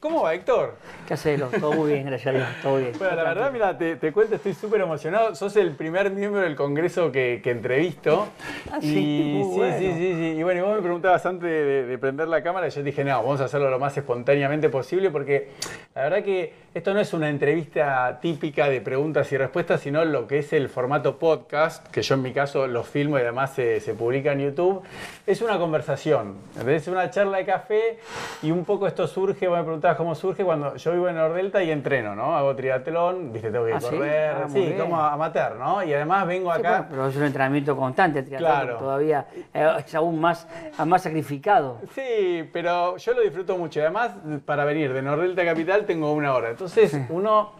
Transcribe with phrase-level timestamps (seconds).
[0.00, 0.74] ¿cómo va Héctor?
[1.06, 1.40] ¿Qué haces?
[1.60, 2.92] Todo muy bien, gracias a Dios, todo bien.
[2.98, 5.34] Bueno, la verdad, mira, te, te cuento, estoy súper emocionado.
[5.34, 8.28] Sos el primer miembro del Congreso que, que entrevisto.
[8.68, 9.78] Ah, y, sí, sí, bueno.
[9.78, 10.24] sí, sí, sí.
[10.38, 13.04] Y bueno, y vos me preguntabas antes de, de prender la cámara y yo dije,
[13.04, 15.50] no, vamos a hacerlo lo más espontáneamente posible porque
[15.94, 20.26] la verdad que esto no es una entrevista típica de preguntas y respuestas, sino lo
[20.26, 23.80] que es el formato podcast, que yo en mi caso lo filmo y además se,
[23.80, 24.82] se publica en YouTube.
[25.26, 26.34] Es una conversación,
[26.66, 27.98] es una charla de café
[28.42, 31.62] y un poco esto surge, vos me preguntabas cómo surge cuando yo vivo en Nordelta
[31.62, 32.34] y entreno, ¿no?
[32.34, 33.86] Hago triatlón, viste, tengo que ¿Ah, sí?
[33.90, 34.78] correr, Ah, sí, bien.
[34.78, 35.84] como amateur, ¿no?
[35.84, 36.70] Y además vengo Sí, acá...
[36.70, 38.76] bueno, pero es un entrenamiento constante, el triatlón, Claro.
[38.78, 40.48] todavía eh, es aún más,
[40.86, 41.78] más sacrificado.
[41.94, 43.80] Sí, pero yo lo disfruto mucho.
[43.80, 44.12] Además,
[44.46, 46.50] para venir de Nordelta Capital tengo una hora.
[46.50, 47.52] Entonces, uno,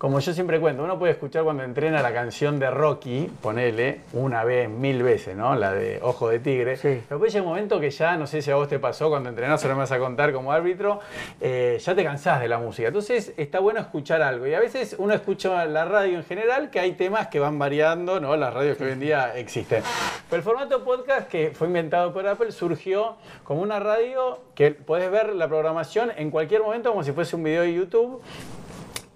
[0.00, 4.44] como yo siempre cuento, uno puede escuchar cuando entrena la canción de Rocky, ponele, una
[4.44, 5.54] vez, mil veces, ¿no?
[5.54, 6.78] La de Ojo de Tigre.
[6.78, 7.02] Sí.
[7.06, 9.62] Pero llega un momento que ya, no sé si a vos te pasó cuando entrenás,
[9.62, 11.00] ahora me vas a contar como árbitro,
[11.38, 12.88] eh, ya te cansás de la música.
[12.88, 14.46] Entonces, está bueno escuchar algo.
[14.46, 18.20] Y a veces uno escucha la radio en general, que hay temas que van variando,
[18.20, 18.34] ¿no?
[18.36, 19.82] Las radios que hoy en día existen.
[20.30, 25.10] Pero el formato podcast, que fue inventado por Apple, surgió como una radio que podés
[25.10, 28.22] ver la programación en cualquier momento como si fuese un video de YouTube.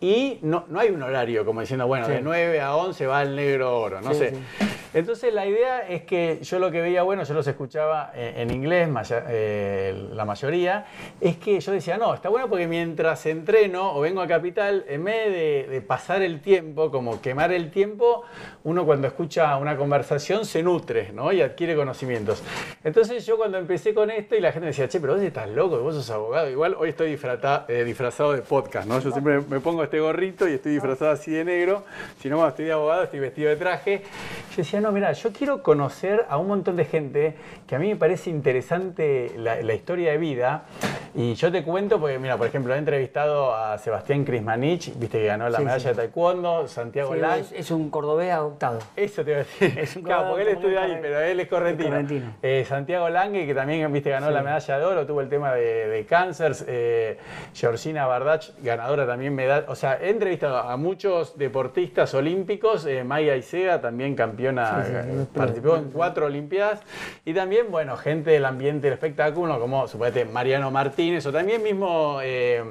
[0.04, 2.12] Y no, no hay un horario como diciendo, bueno, Sí.
[2.12, 4.30] de 9 a 11 va el negro oro, no Sí, sé.
[4.30, 4.36] sí.
[4.94, 8.88] Entonces la idea es que yo lo que veía, bueno, yo los escuchaba en inglés,
[9.28, 10.86] eh, la mayoría,
[11.20, 15.04] es que yo decía, no, está bueno porque mientras entreno o vengo a Capital, en
[15.04, 18.22] vez de, pasar el tiempo, como quemar el tiempo,
[18.62, 21.32] uno cuando escucha una conversación se nutre, ¿no?
[21.32, 22.42] Y adquiere conocimientos.
[22.84, 25.80] Entonces yo cuando empecé con esto y la gente decía, che, pero vos estás loco,
[25.80, 26.48] vos sos abogado.
[26.48, 29.00] Igual hoy estoy eh, disfrazado de podcast, ¿no?
[29.00, 31.84] Yo siempre me pongo este gorrito y estoy disfrazado así de negro.
[32.20, 34.02] Si no, cuando estoy de abogado, estoy vestido de traje.
[34.50, 37.34] Yo decía, no, mira, yo quiero conocer a un montón de gente
[37.66, 40.64] que a mí me parece interesante la, la historia de vida.
[41.14, 45.26] Y yo te cuento, porque mira, por ejemplo, he entrevistado a Sebastián Krismanich, viste que
[45.26, 45.88] ganó la Sí, medalla sí.
[45.88, 47.40] de taekwondo, Santiago Sí, Lang.
[47.40, 48.80] es, es un cordobés adoptado.
[48.96, 49.78] Eso te iba a decir.
[49.78, 51.88] Es un claro, porque él estudia ahí, pero él es correntino.
[51.88, 52.34] es correntino.
[52.42, 55.88] Eh, Santiago Lange, que también viste, ganó la medalla de oro, tuvo el tema de,
[55.88, 56.52] de cáncer.
[56.66, 57.16] Eh,
[57.54, 59.66] Georgina Bardach, ganadora también medalla.
[59.68, 62.86] O sea, he entrevistado a muchos deportistas olímpicos.
[62.86, 66.80] Eh, Maya Isega, también campeona, Sí, sí, sí, participó en cuatro Olimpiadas.
[67.24, 72.18] Y también, bueno, gente del ambiente del espectáculo, como suponete Mariano Martínez o también mismo
[72.22, 72.64] eh,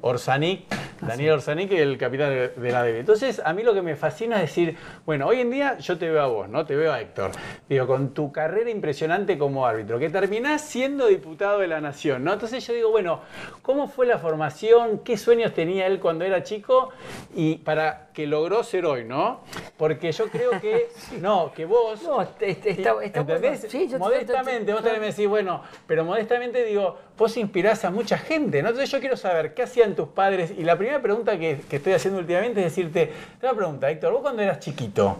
[0.00, 0.64] Orsanic,
[1.00, 3.00] Daniel Orsanic, el capitán de, de la DB.
[3.00, 4.76] Entonces, a mí lo que me fascina es decir,
[5.06, 6.64] bueno, hoy en día yo te veo a vos, ¿no?
[6.64, 7.32] Te veo a Héctor.
[7.68, 12.32] Digo, con tu carrera impresionante como árbitro, que terminás siendo diputado de la Nación, ¿no?
[12.32, 13.20] Entonces yo digo, bueno,
[13.62, 15.00] ¿cómo fue la formación?
[15.00, 16.90] ¿Qué sueños tenía él cuando era chico?
[17.34, 19.40] Y para que logró ser hoy, ¿no?
[19.78, 20.88] Porque yo creo que,
[21.22, 22.02] no, que vos...
[22.02, 23.10] No, está, está bueno.
[23.14, 23.66] ¿Entendés?
[23.68, 28.18] Sí, yo- modestamente, vos también me decís, bueno, pero modestamente digo, vos inspirás a mucha
[28.18, 28.68] gente, ¿no?
[28.68, 30.52] Entonces yo quiero saber qué hacían tus padres.
[30.56, 33.06] Y la primera pregunta que, que estoy haciendo últimamente es decirte,
[33.40, 35.16] te voy a preguntar, Héctor, vos cuando eras chiquito,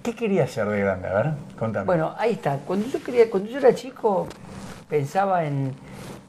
[0.00, 1.08] ¿qué querías ser de grande?
[1.08, 1.26] A ver,
[1.58, 1.86] contame.
[1.86, 2.58] Bueno, ahí está.
[2.64, 4.28] Cuando yo quería, cuando yo era chico,
[4.88, 5.72] pensaba en,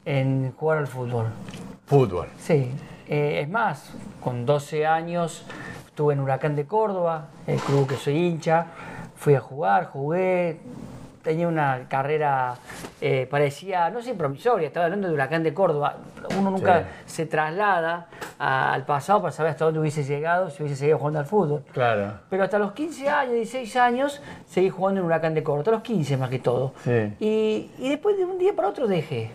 [0.05, 1.27] en jugar al fútbol.
[1.85, 2.27] fútbol.
[2.39, 2.71] Sí.
[3.07, 3.91] Eh, es más,
[4.21, 5.43] con 12 años
[5.99, 8.67] estuve en Huracán de Córdoba, el club que soy hincha.
[9.17, 10.61] Fui a jugar, jugué.
[11.21, 12.55] Tenía una carrera,
[13.01, 15.97] eh, parecía, no sé, promisoria, estaba hablando de Huracán de Córdoba.
[16.39, 18.07] Uno nunca se traslada
[18.39, 21.63] a- al pasado para saber hasta dónde hubiese llegado si hubiese seguido jugando al fútbol.
[21.73, 22.13] Claro.
[22.29, 25.81] Pero hasta los 15 años, 16 años, seguí jugando en Huracán de Córdoba, hasta los
[25.81, 26.71] 15 más que todo.
[26.85, 27.13] Sí.
[27.19, 29.31] Y, y después de un día para otro dejé,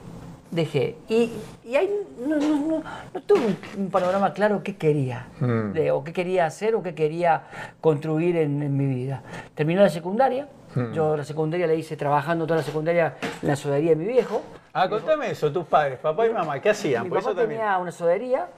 [0.51, 0.97] dejé.
[1.09, 1.33] Y,
[1.65, 1.91] y ahí
[2.21, 2.83] no, no- no-
[3.15, 7.43] no tuve un, panorama claro qué quería, de- o qué quería hacer o qué quería
[7.81, 9.23] construir en, en mi vida.
[9.55, 10.93] Terminé la secundaria, Hmm.
[10.93, 14.43] yo la secundaria la hice trabajando toda la secundaria en la sodería de mi viejo.
[14.73, 17.05] Ah, contame eso, tus padres, papá y mamá, ¿qué hacían?
[17.05, 17.61] Mi papá eso también.
[17.61, 18.49] tenía una sodería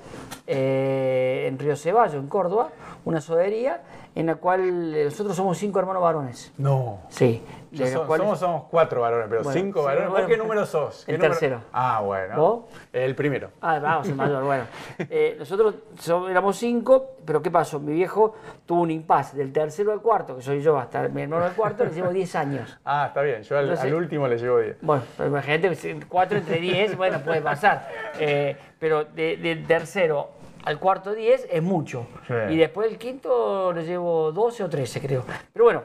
[0.46, 2.70] eh, en Río Ceballo, en Córdoba,
[3.06, 3.82] una sodería
[4.16, 6.52] en la cual eh, nosotros somos cinco hermanos varones.
[6.58, 6.98] No.
[7.08, 7.42] Sí.
[7.70, 10.08] De cuales- somos, somos cuatro varones, pero Bueno, cinco varones.
[10.08, 11.04] ¿Vos bueno, qué número sos?
[11.04, 11.34] ¿Qué el número?
[11.34, 11.60] tercero.
[11.72, 12.36] Ah, bueno.
[12.36, 12.64] ¿Vos?
[12.92, 13.50] El primero.
[13.60, 14.64] Ah, vamos, el mayor, bueno.
[14.98, 17.78] Eh, nosotros so- éramos cinco, pero ¿qué pasó?
[17.78, 21.44] Mi viejo tuvo un impasse del tercero al cuarto, que soy yo, hasta mi hermano
[21.44, 22.76] al cuarto, le llevo 10 años.
[22.84, 23.42] Ah, está bien.
[23.42, 24.78] Yo al, Entonces- al último le llevo 10.
[24.80, 27.88] Bueno, pero imagínate, cuatro entre 10, bueno, puede pasar.
[28.18, 30.30] Eh, pero de- del tercero
[30.66, 32.06] al cuarto 10 es mucho.
[32.26, 32.34] Sí.
[32.50, 35.24] Y después el quinto le llevo 12 o 13, creo.
[35.52, 35.82] Pero bueno,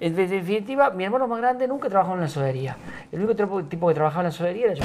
[0.00, 2.76] en de- definitiva, mi hermano más grande nunca trabajó en la sodería.
[3.12, 3.34] El único
[3.68, 4.84] tipo- que trabajaba en la sodería era yo.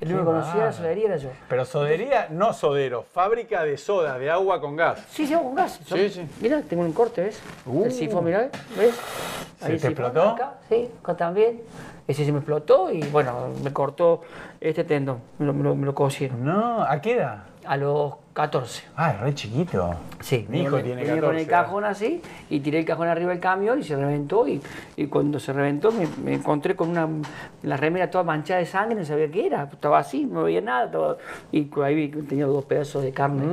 [0.00, 1.30] El único que conocía la sodería era yo.
[1.48, 5.04] Pero sodería, no sodero, fábrica de soda, de agua con gas.
[5.10, 5.80] Sí, sí, con gas.
[5.86, 6.26] Sí, sí.
[6.40, 7.40] Mirá, tengo un corte, ¿ves?
[7.66, 7.84] Uh.
[7.84, 8.94] El sifón, mirá, ¿ves?
[9.60, 10.22] ¿Se el te explotó?
[10.30, 11.62] Acá, sí, acá también.
[12.06, 14.20] Ese se me explotó y bueno, me cortó
[14.60, 16.44] este tendón, me lo, me lo- me lo cosieron.
[16.44, 17.44] No, ¿a qué edad?
[17.64, 18.82] A los 14.
[18.96, 19.94] Ah, es re chiquito.
[20.20, 21.26] Sí, Mi hijo tiene venía 14.
[21.26, 22.20] con el cajón así
[22.50, 24.60] y tiré el cajón arriba del camión y se reventó y,
[24.96, 27.08] y cuando se reventó me, me encontré con una
[27.62, 30.90] la remera toda manchada de sangre, no sabía qué era, estaba así, no veía nada,
[30.90, 31.18] todo-
[31.52, 33.44] y ahí vi que tenía dos pedazos de carne,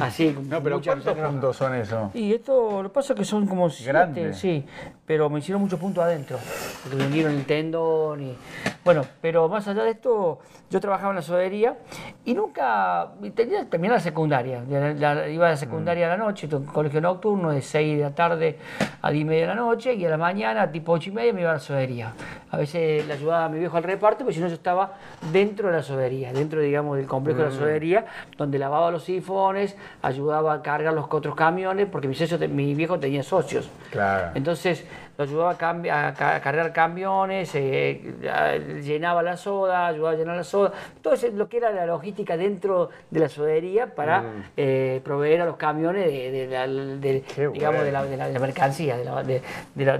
[0.00, 0.32] así.
[0.32, 2.10] con No, pero ¿cuántos puntos son eso?
[2.14, 4.34] Y esto, lo que pasa es que son como siete, Grande.
[4.34, 4.64] sí,
[5.04, 6.38] pero me hicieron muchos puntos adentro,
[6.82, 8.36] porque me hundieron el tendón y...
[8.84, 10.38] Bueno, pero más allá de esto,
[10.70, 11.76] yo trabajaba en la sodería
[12.24, 13.08] y nunca...
[13.34, 17.50] Tenía, terminé la secundaria, la- la- iba a la secundaria a la noche, colegio nocturno
[17.50, 18.58] de 6 de la tarde
[19.00, 21.32] a 10 y media de la noche y a la mañana, tipo 8 y media,
[21.32, 22.12] me iba a la sodería.
[22.50, 24.92] A veces le ayudaba a mi viejo al reparto, pero si no yo estaba
[25.32, 28.04] dentro de la sodería, dentro, digamos, del complejo de la sodería,
[28.36, 32.98] donde lavaba los sifones, ayudaba a cargar los otros camiones, porque mi, socio mi viejo
[33.00, 33.70] tenía socios.
[33.90, 34.32] Claro.
[34.34, 34.86] Entonces
[35.18, 40.12] lo ayudaba a, cambi- a ca- a cargar camiones, eh, a- llenaba la soda, ayudaba
[40.12, 40.72] a llenar la soda,
[41.02, 44.24] todo eso, lo que era la logística dentro de la sodería para
[44.56, 47.22] eh, proveer a los camiones de,
[47.52, 49.42] digamos, de, la, de la- de la mercancía, de,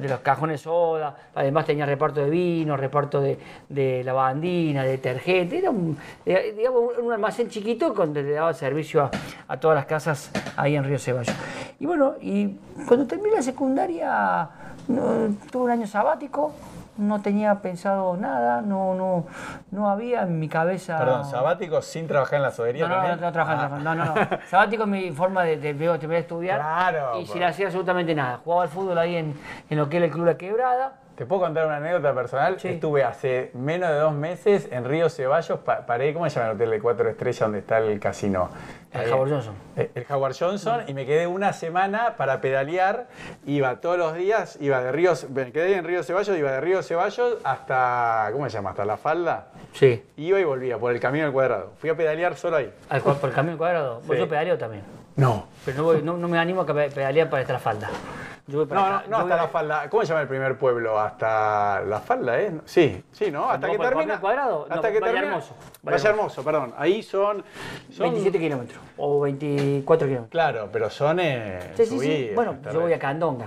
[0.08, 5.96] los cajones soda, además tenía reparto de vino, reparto de, lavandina, de detergente, era un,
[6.24, 9.10] eh, digamos, un- un almacén chiquito donde le daba servicio a,
[9.48, 11.34] a todas las casas ahí en Río Ceballos.
[11.78, 12.56] Y bueno, y
[12.86, 14.48] cuando terminé la secundaria,
[14.88, 16.52] no, tuve un año sabático,
[16.98, 19.24] no tenía pensado nada, no, no,
[19.70, 20.98] no había en mi cabeza...
[20.98, 24.14] Perdón, sabático sin trabajar en la sodería No, no, no, no, trabajaba, no, no, no.
[24.50, 26.60] Sabático es mi forma de, de terminar de estudiar.
[26.60, 27.30] Claro, Y pues.
[27.32, 28.40] sin hacer absolutamente nada.
[28.44, 29.34] Jugaba al fútbol ahí en,
[29.70, 30.92] en lo que era el Club La Quebrada.
[31.22, 32.58] ¿Te puedo contar una anécdota personal?
[32.58, 32.66] Sí.
[32.66, 36.56] Estuve hace menos de dos meses en Río Ceballos, pa- paré, ¿cómo se llama el
[36.56, 38.50] hotel de cuatro estrellas donde está el casino?
[38.92, 39.12] El Ahí.
[39.12, 39.54] Howard Johnson.
[39.76, 43.06] Eh, El Howard Johnson y me quedé una semana para pedalear,
[43.46, 46.82] iba todos los días, iba de Río, me quedé en Río Ceballos, iba de Río
[46.82, 48.70] Ceballos hasta, ¿cómo se llama?
[48.70, 49.46] Hasta La Falda.
[49.74, 50.02] Sí.
[50.16, 51.70] Iba y volvía por el camino al cuadrado.
[51.78, 52.74] Fui a pedalear solo ahí.
[52.88, 54.00] Al, por el camino cuadrado.
[54.08, 54.24] Pues Sí.
[54.24, 54.82] yo pedaleo también.
[55.16, 55.46] No.
[55.64, 57.90] Pero no, voy- no, no me animo a pedalear para esta falda.
[58.46, 59.06] Yo voy para No, no, acá.
[59.08, 59.88] no Yo hasta La Falda.
[59.88, 60.98] ¿Cómo se llama el primer pueblo?
[60.98, 62.52] Hasta La Falda, ¿eh?
[62.64, 63.48] Sí, sí, ¿no?
[63.48, 64.20] Hasta ¿Vos que termina.
[64.20, 64.66] Cuadrado?
[64.68, 65.34] No, Hasta que Valle termina.
[65.36, 65.54] Hermoso.
[65.82, 66.74] Valle, Valle Hermoso, perdón.
[66.76, 67.44] Ahí son,
[67.90, 68.80] son 27 kilómetros.
[68.96, 70.30] O 24 kilómetros.
[70.30, 72.30] Claro, pero son eh, Sí, sí, sí.
[72.34, 73.46] Bueno, yo voy a Candonga.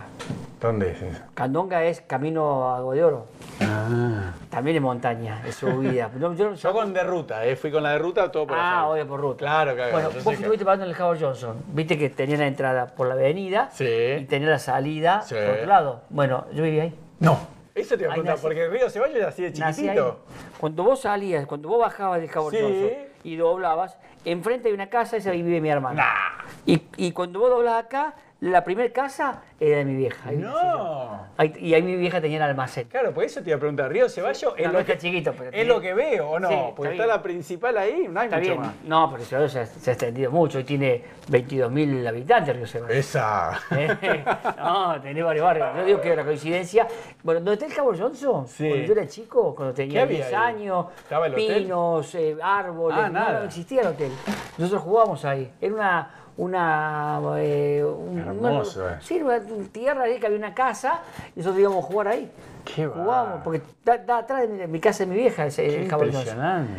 [0.61, 1.21] ¿Dónde es eso?
[1.33, 3.27] Candonga es camino a Agua de Oro.
[3.61, 4.31] Ah.
[4.49, 6.09] También es montaña, es subida.
[6.17, 7.55] No, yo, Yo con de ruta, ¿eh?
[7.55, 9.39] Fui con la de ruta todo por Ah, obvio, por ruta.
[9.39, 9.91] Claro, claro.
[9.91, 11.57] Bueno, vos que- estuviste parando en el Howard Johnson.
[11.67, 13.85] Viste que tenía la entrada por la avenida Sí.
[14.19, 15.35] y tenía la salida Sí.
[15.35, 16.01] por otro lado.
[16.09, 16.95] Bueno, yo vivía ahí.
[17.19, 17.37] No.
[17.75, 20.19] Eso te iba a preguntar, porque el río Ceballos era así de chiquitito.
[20.57, 22.61] Cuando vos salías, cuando vos bajabas del Howard Sí.
[22.61, 22.89] Johnson
[23.25, 26.01] y doblabas, enfrente hay una casa, esa ahí vive mi hermana.
[26.03, 26.45] Nah.
[26.65, 30.29] Y, y cuando vos doblás acá, la primera casa era de mi vieja.
[30.29, 30.37] Ahí.
[30.37, 31.25] No.
[31.37, 32.87] Ahí- y ahí mi vieja tenía el almacén.
[32.89, 35.33] Claro, por eso te iba a preguntar, ¿Río Ceballos es, No, lo no que, chiquito,
[35.37, 36.49] pero es lo que veo o no?
[36.49, 38.61] Sí, porque está la principal ahí, no hay Está mucho bien.
[38.61, 38.73] más.
[38.85, 40.57] No, pero Ciudad se, ha- se ha extendido mucho.
[40.57, 42.95] Hoy tiene 22.000 habitantes Río Ceballos.
[42.97, 43.59] Esa.
[43.71, 44.23] Eh,
[44.57, 45.67] no, tenés varios barrios.
[45.77, 46.87] Yo digo que era coincidencia.
[47.23, 48.47] Bueno, ¿dónde está el Cabo Johnson?
[48.47, 48.67] Sí.
[48.67, 50.33] Cuando yo era chico, cuando ¿Qué tenía había 10 ahí?
[50.55, 51.63] años, ¿Estaba el hotel?
[51.63, 52.97] pinos, eh, árboles.
[52.99, 53.39] Ah, no, nada.
[53.39, 54.11] no existía el hotel.
[54.57, 55.51] Nosotros jugábamos ahí.
[55.61, 56.09] Era una.
[56.37, 58.97] Una, eh, un- Hermoso, una- eh.
[59.01, 59.39] sí, una
[59.71, 60.99] tierra ahí que había una casa
[61.35, 62.29] y nosotros íbamos a jugar ahí.
[62.65, 65.83] Qué Jugábamos, porque está, atrás de mi, mi casa de mi vieja, ese, Qué el
[65.83, 66.73] impresionante.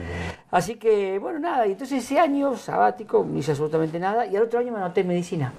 [0.51, 4.43] Así que, bueno, nada, y entonces ese año sabático no hice absolutamente nada y al
[4.43, 5.53] otro año me anoté en medicina.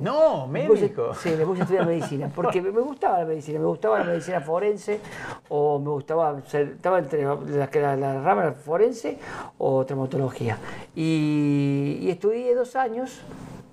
[0.00, 1.12] No, médico.
[1.14, 4.40] Sí, me puse a estudiar medicina, porque me gustaba la medicina, me gustaba la medicina
[4.40, 5.00] forense,
[5.48, 7.36] o me gustaba, o sea, estaba entre la,
[7.72, 9.18] la, la rama forense
[9.58, 10.56] o traumatología.
[10.96, 13.20] Y, y estudié dos años,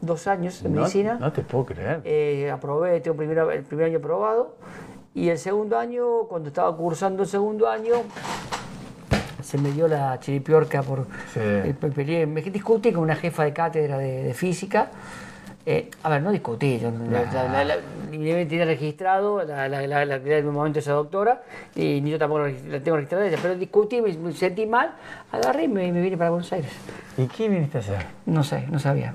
[0.02, 2.02] dos años de No- medicina, No, te puedo creer.
[2.04, 4.56] eh, aprobé, tengo primero, el primer año aprobado,
[5.16, 7.94] y el segundo año, cuando estaba cursando el segundo año,
[9.42, 11.06] se me dio la chiripiorca por...
[11.34, 11.40] Sí.
[11.40, 14.90] eh, me discutí con una jefa de cátedra de, de física.
[15.70, 17.76] Eh, a ver, no discutí, yo la, la,
[18.10, 21.42] tenía registrado, la, la, la, un momento esa doctora,
[21.76, 24.92] y ni yo tampoco la, tengo registrada ella, pero discutí, me, me sentí mal,
[25.30, 26.72] agarré y me, me vine para Buenos Aires.
[27.18, 28.06] ¿Y qué viniste a hacer?
[28.26, 29.14] No sé, no sabía.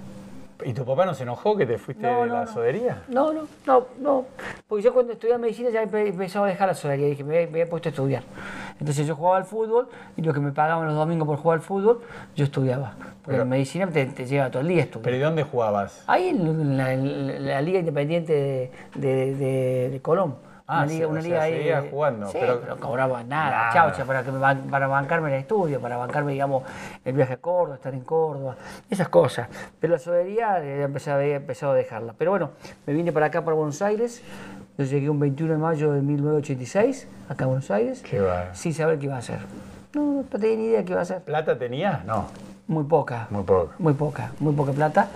[0.63, 2.53] ¿Y tu papá no se enojó que te fuiste No, de no, la no.
[2.53, 3.03] sodería?
[3.09, 4.27] No, no, no, no.
[4.69, 7.63] Porque yo cuando estudiaba medicina ya empe- empezaba a dejar la sodería, dije, me, me
[7.63, 8.25] había puesto a estudiar.
[8.83, 9.87] Entonces yo jugaba al fútbol
[10.17, 12.01] y lo que me pagaban los domingos por jugar al fútbol,
[12.35, 12.95] yo estudiaba.
[12.99, 15.05] Porque Pero- en medicina te, te lleva todo el día estudiar.
[15.05, 16.03] ¿Pero y dónde jugabas?
[16.09, 20.35] Ahí en la, en Liga Independiente de, de- de- de Colón.
[20.67, 23.73] Ah, sí, o sea, seguía jugando, Sí, pero- pero, cobraba nada, Nada.
[23.73, 26.65] chaucha, para, que me para bancarme el estudio, para bancarme, digamos,
[27.05, 28.57] el viaje a Córdoba, estar en Córdoba,
[28.91, 29.49] esas cosas.
[29.79, 32.15] Pero la sodería eh, empecé a, había empezado a dejarla.
[32.19, 32.51] Pero bueno,
[32.87, 34.23] me vine para acá, para Buenos Aires.
[34.83, 38.21] Yo llegué un 21 de mayo de 1986, acá a Buenos Aires, Qué
[38.53, 39.39] sin saber qué iba a hacer.
[39.95, 41.21] No, no tenía ni idea qué iba a hacer.
[41.23, 42.05] ¿Plata tenías?
[42.05, 42.27] No,
[42.67, 43.29] Muy poca.
[43.31, 43.71] muy poco.
[43.79, 45.09] Muy poca, muy poca plata.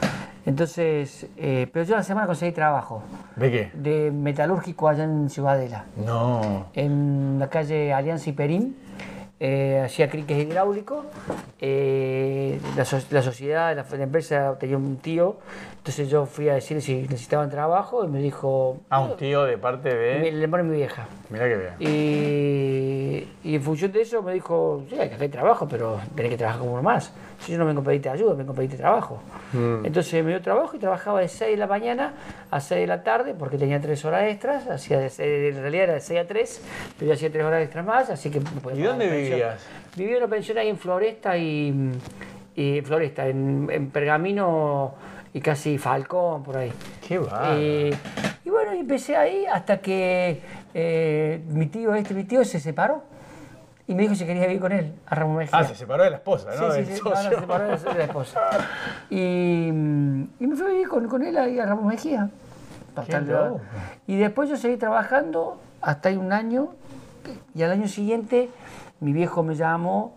[0.45, 3.03] Entonces, eh, pero yo a la semana conseguí trabajo
[3.35, 3.71] ¿De qué?
[3.75, 6.67] de metalúrgico allá en Ciudadela, No.
[6.75, 8.77] en la calle Alianza y Perín.
[9.41, 11.05] Eh, hacía criques hidráulicos.
[11.61, 15.39] eh, la, so- la sociedad, la, la empresa tenía un tío.
[15.87, 18.79] Entonces yo fui a decirle si necesitaban trabajo y me dijo.
[18.91, 20.33] Ah, un tío de parte de...
[20.33, 21.07] Le pone mi vieja.
[21.31, 21.75] Mirá que bien.
[21.79, 26.39] Y, y en función de eso me dijo, sí, acá hay trabajo, pero tenés que
[26.39, 27.13] trabajar como uno más.
[27.39, 29.21] Si yo no vengo a pedirte ayuda, vengo a pedirte trabajo.
[29.85, 32.15] Entonces me dio trabajo y trabajaba de 6 de la mañana
[32.51, 35.85] a 6 de la tarde, porque tenía 3 horas extras, hacía de seis- en realidad
[35.85, 36.63] era de 6 a 3,
[36.99, 38.39] pero yo hacía 3 horas extras más, así que...
[38.75, 39.65] ¿Y dónde vivías?
[39.95, 41.93] Vivía en una pensión ahí en Floresta y,
[42.57, 44.95] y Floresta, en, en Pergamino
[45.37, 46.73] y casi Falcón, por ahí.
[47.07, 47.57] Qué bárbaro.
[47.59, 47.95] Eh,
[48.43, 50.41] y bueno, empecé ahí hasta que
[50.73, 53.03] eh, mi tío, este mi tío, se separó
[53.87, 55.59] y me dijo si quería vivir con él, a Ramón Mejía.
[55.59, 56.73] Ah, se separó de la esposa, ¿no?
[56.73, 57.31] sí, sí, no, no, socio.
[57.33, 58.41] se separó de, la esposa.
[59.11, 62.31] Y, mm, y me fui a vivir con, con él ahí a Ramón Mejía.
[62.95, 63.35] Bastante-
[64.07, 66.71] y después yo seguí trabajando hasta ahí un año
[67.55, 68.49] y al año siguiente
[69.01, 70.15] mi viejo me llamó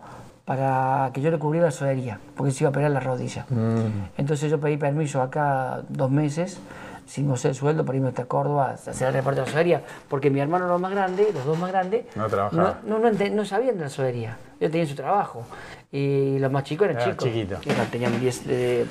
[0.50, 3.46] para que yo le cubriera la sodería, porque se iba a operar la rodilla.
[3.50, 4.18] Mm.
[4.18, 6.58] Entonces yo pedí permiso acá dos meses,
[7.06, 9.82] sin goce de sueldo, para irme hasta Córdoba a hacer el reparto de la sodería,
[10.08, 13.76] porque mi hermano los más grande, los dos más grandes, No no, no, no sabían
[13.78, 14.38] de la sodería.
[14.58, 15.44] Ellos tenían su trabajo.
[15.92, 17.28] Y los más chicos eran Era chicos.
[17.28, 17.56] chiquito.
[17.92, 18.86] Tenían 10 eh,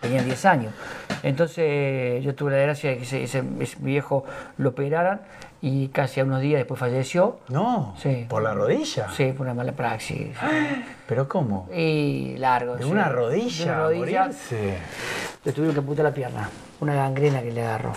[0.00, 0.72] tenían 10 años.
[1.24, 4.24] Entonces yo tuve la desgracia de que ese, ese- ese- viejo
[4.58, 5.22] lo operaran
[5.62, 7.38] y casi a unos días después falleció.
[7.48, 8.26] No, Sí.
[8.28, 9.08] ¿por la rodilla?
[9.10, 10.28] Sí, por una mala praxis.
[11.08, 11.68] ¿Pero cómo?
[11.74, 12.76] Y largo.
[12.76, 12.90] ¿De sí.
[12.90, 13.64] una De rodilla?
[13.64, 14.20] una a rodilla.
[14.22, 14.78] morirse?
[15.44, 16.48] Le tuvieron que amputar la pierna.
[16.80, 17.92] Una gangrena que le agarró.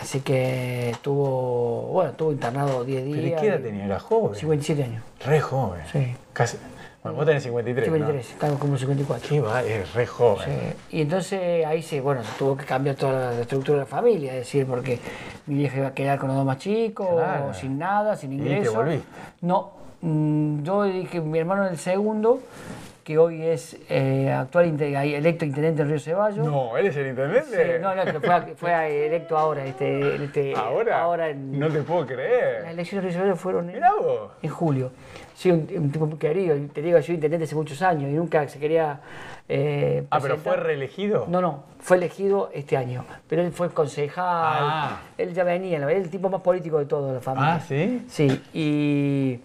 [0.00, 3.18] Así que tuvo, bueno, estuvo internado 10 días.
[3.22, 3.84] ¿Pero qué edad tenía?
[3.84, 4.34] ¿Era joven?
[4.34, 5.02] 57 años.
[5.24, 5.82] Re joven.
[5.92, 6.14] Sí.
[6.32, 6.56] Casi.
[7.02, 7.94] Bueno, vos tenés 53, ¿no?
[7.96, 9.28] 53, estamos como 54.
[9.28, 10.46] Qué va, es re joven.
[10.88, 14.32] Sí, Y entonces ahí se, bueno, tuvo que cambiar toda la estructura de la familia,
[14.32, 15.00] es decir, porque
[15.46, 17.54] mi vieja iba a quedar con los dos más chicos, Claro.
[17.54, 18.74] sin nada, sin ¿Y te ingreso.
[18.74, 19.04] volviste?
[19.40, 22.38] No, mm, yo dije, mi hermano el segundo,
[23.04, 24.66] que hoy es eh, actual
[25.14, 26.46] electo intendente en Río Ceballos.
[26.46, 27.78] No, ¿él es el Sí, intendente?
[27.80, 31.00] no, no, pero fue, electo ahora, este, este, ¿Ahora?
[31.02, 32.64] ahora en, No te puedo las creer.
[32.66, 33.82] elecciones de Río Ceballos fueron en,
[34.42, 34.90] en julio.
[35.34, 38.46] Sí, un, un tipo muy querido, te digo, yo intendente hace muchos años y nunca
[38.48, 39.00] se quería
[39.48, 41.26] eh, Ah, pero fue reelegido.
[41.28, 45.00] No, no, fue elegido este año, pero él fue concejal, Ah.
[45.18, 47.54] él ya venía, verdad, es el tipo más político de toda la familia.
[47.54, 48.04] Ah, ¿sí?
[48.08, 49.40] Sí, y,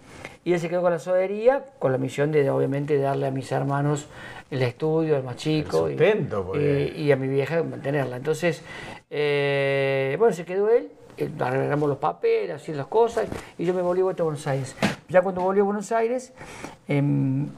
[0.48, 3.52] y él se quedó con la sodería, con la misión de, obviamente, darle a mis
[3.52, 4.06] hermanos
[4.50, 8.16] el estudio, al más chico, y- sustento, porque- y, y a mi vieja mantenerla.
[8.16, 8.62] Entonces,
[9.10, 10.88] eh, bueno, se quedó él,
[11.18, 13.26] eh, arreglamos los papeles, así las cosas,
[13.58, 14.74] y yo me volví a Buenos Aires.
[15.10, 16.32] Ya cuando volví a Buenos Aires,
[16.88, 17.48] em,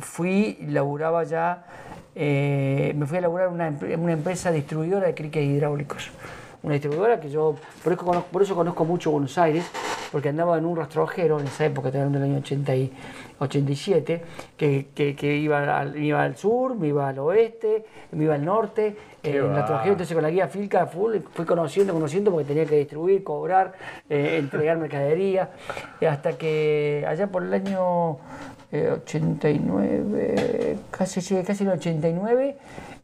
[0.00, 1.64] fui, laburaba ya,
[2.16, 6.10] eh, me fui a laburar en una, empresa distribuidora de criques hidráulicos.
[6.64, 7.54] Una distribuidora que yo,
[7.84, 9.64] por eso, conozco, por eso conozco mucho Buenos Aires,
[10.10, 12.92] porque andaba en un rastrojero en esa época, estoy hablando del año 80 y
[13.38, 14.22] 87,
[14.56, 18.44] que, que, que iba, al, iba al sur, me iba al oeste, me iba al
[18.44, 22.66] norte, eh, en rastrojero, entonces con la guía Filca full, fui conociendo, conociendo, porque tenía
[22.66, 23.72] que distribuir, cobrar,
[24.08, 25.50] eh, entregar mercadería,
[26.08, 28.18] hasta que allá por el año
[28.72, 32.56] eh, 89, casi, sí, casi el 89,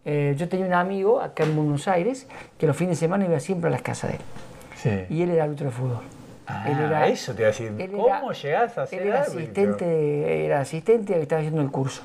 [0.09, 3.41] eh, yo tenía un amigo acá en Buenos Aires que los fines de semana iba
[3.41, 4.23] siempre a las casas de él.
[4.77, 5.15] Sí.
[5.15, 6.16] Y él era árbitro de fútbol.
[6.47, 7.73] Ah, eso te iba a decir.
[7.79, 9.41] él ¿Cómo llegás a ser Él era árbitro?
[9.41, 12.03] asistente, era asistente y estaba haciendo el curso.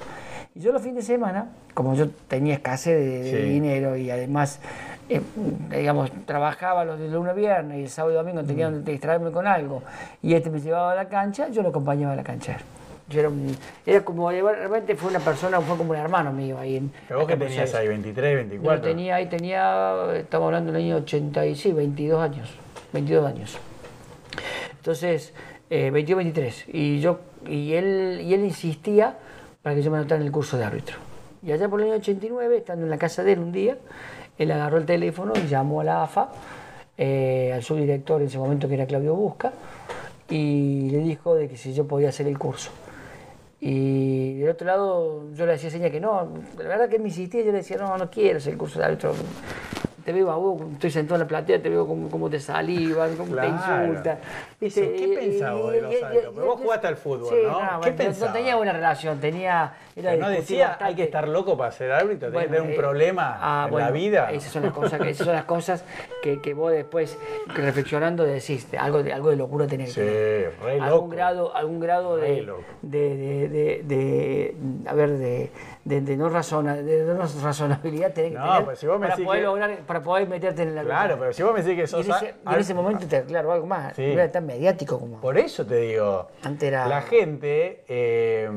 [0.55, 3.49] Y yo los fines de semana, como yo tenía escasez de, de Sí.
[3.49, 4.59] dinero y además,
[5.09, 5.21] eh,
[5.69, 8.83] digamos, trabajaba los de lunes a viernes y el sábado y domingo tenía Mm.
[8.83, 9.83] que distraerme con algo,
[10.21, 12.57] y este me llevaba a la cancha, yo lo acompañaba a la cancha.
[13.09, 13.55] Yo era, un-
[13.85, 16.91] era como, realmente fue una persona, fue como un hermano mío ahí en...
[17.07, 17.87] ¿Pero vos qué tenías ahí?
[17.87, 18.81] ¿23, Yo 24?
[18.81, 22.49] tenía, ahí tenía, estamos hablando del año 80 y sí, 22 años,
[22.93, 23.57] 22 años.
[24.81, 25.31] Entonces,
[25.69, 26.65] eh, 22, 23.
[26.73, 27.05] Y,
[27.47, 29.15] y, él, y él insistía
[29.61, 30.97] para que yo me anotara en el curso de árbitro.
[31.43, 33.77] Y allá por el año 89, estando en la casa de él un día,
[34.39, 36.29] él agarró el teléfono y llamó a la AFA,
[36.97, 39.53] eh, al subdirector en ese momento que era Claudio Busca,
[40.27, 42.71] y le dijo de que si yo podía hacer el curso.
[43.59, 47.43] Y del otro lado yo le hacía señas que no, la verdad que me insistía,
[47.43, 49.13] yo le decía, no, no quiero hacer el curso de árbitro,
[50.03, 53.15] te veo a vos, estoy sentado en la platea, te veo cómo, cómo te salivan,
[53.15, 54.19] cómo te insultan.
[54.59, 54.81] ¿viste?
[54.95, 56.35] ¿qué vos de los árbitros?
[56.35, 57.53] vos jugaste al fútbol, sí, ¿no?
[57.59, 58.29] bueno, ¿Qué no- pensabas?
[58.33, 59.73] No tenía buena relación, tenía...
[59.95, 62.71] Era no decía, hay que estar loco para ser árbitro, tenés que Bueno, tener un
[62.71, 64.31] eh, problema ah, en bueno, la vida.
[64.31, 65.83] Esas son las cosas, que, esas son las cosas
[66.23, 67.17] que, que vos después,
[67.53, 70.83] que reflexionando, decís, algo de, algo de locura tenés que Sí, re loco.
[70.93, 72.63] algún grado, algún grado de, loco.
[72.81, 74.55] de, de, de- de-
[74.89, 75.51] a ver, de,
[75.83, 79.07] de, de no, razona, de no razonabilidad tenés que No, tener pues si vos me
[79.09, 81.75] para, poder que- lograr, para poder meterte en la Claro, pero si vos me decís
[81.77, 82.05] que y sos...
[82.05, 84.03] en, ese, y en ese momento te aclaro algo más, Sí.
[84.03, 85.19] no era tan mediático como...
[85.19, 88.49] Por eso te digo, Antes era- la gente eh,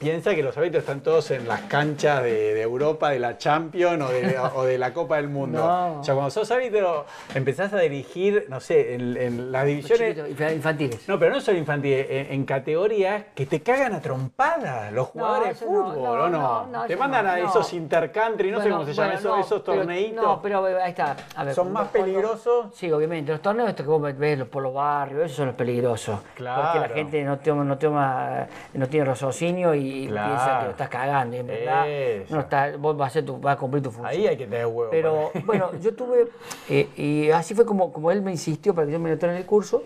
[0.00, 4.02] piensa que los árbitros están todos en las canchas de, de Europa, de la Champions
[4.02, 5.58] o de, o de la Copa del Mundo.
[5.70, 6.00] No.
[6.00, 7.04] O sea, cuando sos árbitro
[7.34, 10.16] empezás a dirigir, no sé, en, en las divisiones...
[10.16, 11.08] chiquitos, infantiles.
[11.08, 15.60] No, pero no solo infantil, en, en categorías que te cagan a trompadas los jugadores
[15.60, 16.86] de fútbol, no, ¿o no?
[16.86, 20.39] te mandan a esos intercountry, no sé cómo se bueno, esos, torneitos.
[20.40, 21.16] No, pero ahí está.
[21.36, 22.74] A ver, ¿Son más peligrosos?
[22.74, 23.32] Sí, obviamente.
[23.32, 26.20] Los torneos estos que vos ves por los barrios, esos son los peligrosos.
[26.34, 26.62] Claro.
[26.62, 30.28] Porque la gente no toma, no toma, no tiene raciocinio y Claro.
[30.28, 31.36] piensa que lo estás cagando.
[31.36, 32.34] Y en verdad, Eso.
[32.34, 34.06] no está, vos vas a, hacer tu, vas a cumplir tu función.
[34.06, 34.90] Ahí hay que tener huevo.
[34.90, 36.28] Pero bueno, yo tuve,
[36.68, 39.38] eh, y así fue como, como él me insistió para que yo me notara en
[39.38, 39.82] el curso,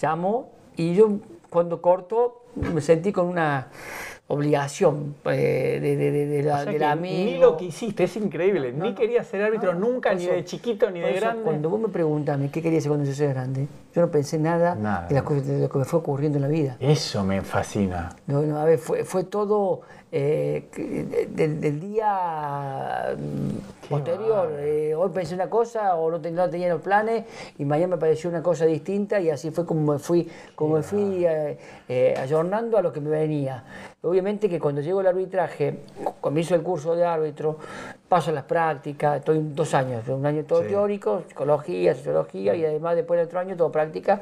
[0.00, 1.08] llamó y yo
[1.50, 3.68] cuando cortó me sentí con una
[4.32, 7.30] obligación eh, de, de, de, de la, O sea amigo.
[7.30, 8.72] Ni lo que hiciste, es increíble.
[8.72, 11.42] ni quería ser árbitro nunca, ni de chiquito, ni de eso, grande.
[11.42, 14.74] Cuando vos me preguntas qué quería ser cuando yo sea grande, yo no pensé nada,
[14.76, 15.08] Nada.
[15.08, 16.76] De, las cosas, de lo que me fue ocurriendo en la vida.
[16.78, 18.10] Eso me fascina.
[18.28, 19.80] No, no, a ver, fue, fue todo
[20.12, 24.48] eh, de- del, del día mm, posterior.
[24.60, 27.24] Eh, hoy pensé una cosa o no, te- no tenía los planes
[27.58, 30.82] y mañana me pareció una cosa distinta y así fue como me fui, como me
[30.82, 31.26] fui
[32.16, 33.64] ayornando a lo que me venía.
[34.20, 35.78] Obviamente que cuando llego al arbitraje,
[36.20, 37.56] comienzo el curso de árbitro,
[38.06, 40.68] paso las prácticas, estoy dos años, un año todo Sí.
[40.68, 44.20] teórico, psicología, sociología y además después del otro año todo práctica.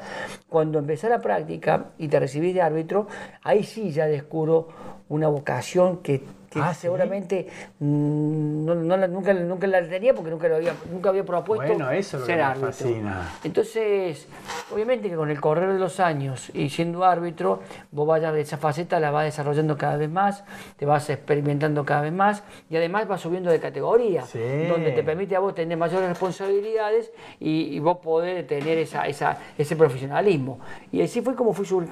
[0.48, 3.08] Cuando empecé la práctica y te recibí de árbitro,
[3.42, 4.68] ahí sí ya descubro
[5.08, 6.22] una vocación que
[6.56, 6.80] Ah, ¿sí?
[6.82, 7.46] seguramente
[7.78, 11.66] mm, no, no la- nunca, nunca la tenía porque nunca, lo había, nunca había propuesto
[11.66, 12.68] Bueno, eso ser árbitro.
[12.72, 13.28] fascina.
[13.44, 14.26] Entonces,
[14.72, 18.98] obviamente que con el correr de los años y siendo árbitro, vos vayas esa faceta,
[19.00, 20.44] la vas desarrollando cada vez más,
[20.76, 24.38] te vas experimentando cada vez más y además vas subiendo de categoría, Sí.
[24.68, 29.38] donde te permite a vos tener mayores responsabilidades y, y vos poder tener esa, esa-
[29.58, 30.60] ese profesionalismo.
[30.92, 31.86] Y así fue como fui su-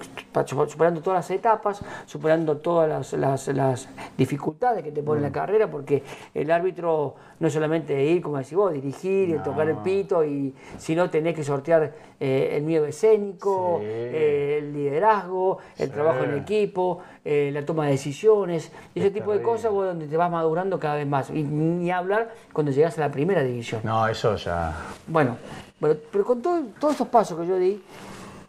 [0.67, 4.46] superando todas las etapas, superando todas las, las- las dificultades
[4.83, 5.05] que te Mm.
[5.05, 9.33] pone la carrera, porque el árbitro no es solamente ir, como decís vos, dirigir, y
[9.33, 9.43] No.
[9.43, 13.85] tocar el pito, y, sino tenés que sortear eh, el miedo escénico, Sí.
[13.87, 15.93] eh, el liderazgo, el Sí.
[15.93, 19.85] trabajo en equipo, eh, la toma de decisiones, y ese Es tipo de cosas vos
[19.87, 21.29] donde te vas madurando cada vez más.
[21.31, 23.83] Y ni hablar cuando llegas a la primera división.
[23.85, 24.75] No, eso ya.
[25.07, 25.37] Bueno,
[25.79, 27.83] bueno, pero con todo- todos estos pasos que yo di,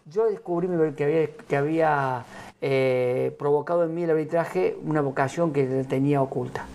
[0.09, 2.23] yo descubrí que había, que había
[2.61, 6.65] eh, provocado en mí el arbitraje una vocación que tenía oculta.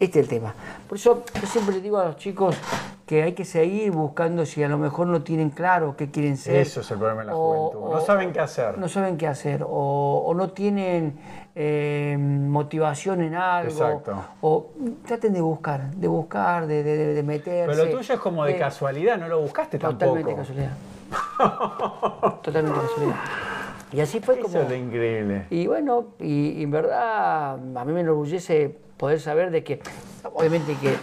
[0.00, 0.54] Este es el tema.
[0.88, 2.56] Por eso yo siempre les digo a los chicos
[3.04, 6.56] que hay que seguir buscando si a lo mejor no tienen claro qué quieren ser.
[6.56, 7.90] Eso es el problema de la juventud.
[7.94, 8.78] No saben qué hacer.
[8.78, 9.64] No saben qué hacer.
[9.66, 11.18] O, o no tienen
[11.56, 13.70] eh, motivación en algo.
[13.72, 14.14] Exacto.
[14.40, 14.66] O
[15.06, 17.74] traten de buscar, de buscar, de, de, de- de meterse.
[17.74, 20.36] Pero lo tuyo es como de Eh, casualidad, no lo buscaste Totalmente tampoco.
[20.36, 20.72] casualidad.
[22.42, 23.16] Totalmente casualidad.
[23.92, 24.58] Y así fue como.
[24.58, 25.46] Eso es increíble.
[25.50, 29.80] Y bueno, y, y en verdad a mí me enorgullece poder saber de que,
[30.34, 30.94] obviamente que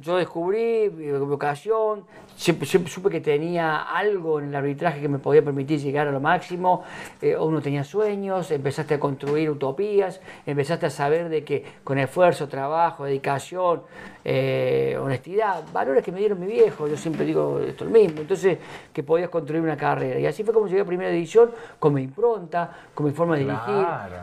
[0.00, 2.04] yo descubrí mi vocación,
[2.36, 6.12] siempre, siempre supe que tenía algo en el arbitraje que me podía permitir llegar a
[6.12, 6.84] lo máximo,
[7.20, 12.46] eh, uno tenía sueños, empezaste a construir utopías, empezaste a saber de que con esfuerzo,
[12.48, 13.82] trabajo, dedicación,
[14.24, 18.58] eh, honestidad, valores que me dieron mi viejo, yo siempre digo esto el mismo, entonces
[18.92, 20.18] que podías construir una carrera.
[20.18, 23.44] Y así fue como llegué a primera división, con mi impronta, con mi forma de
[23.44, 23.74] dirigir.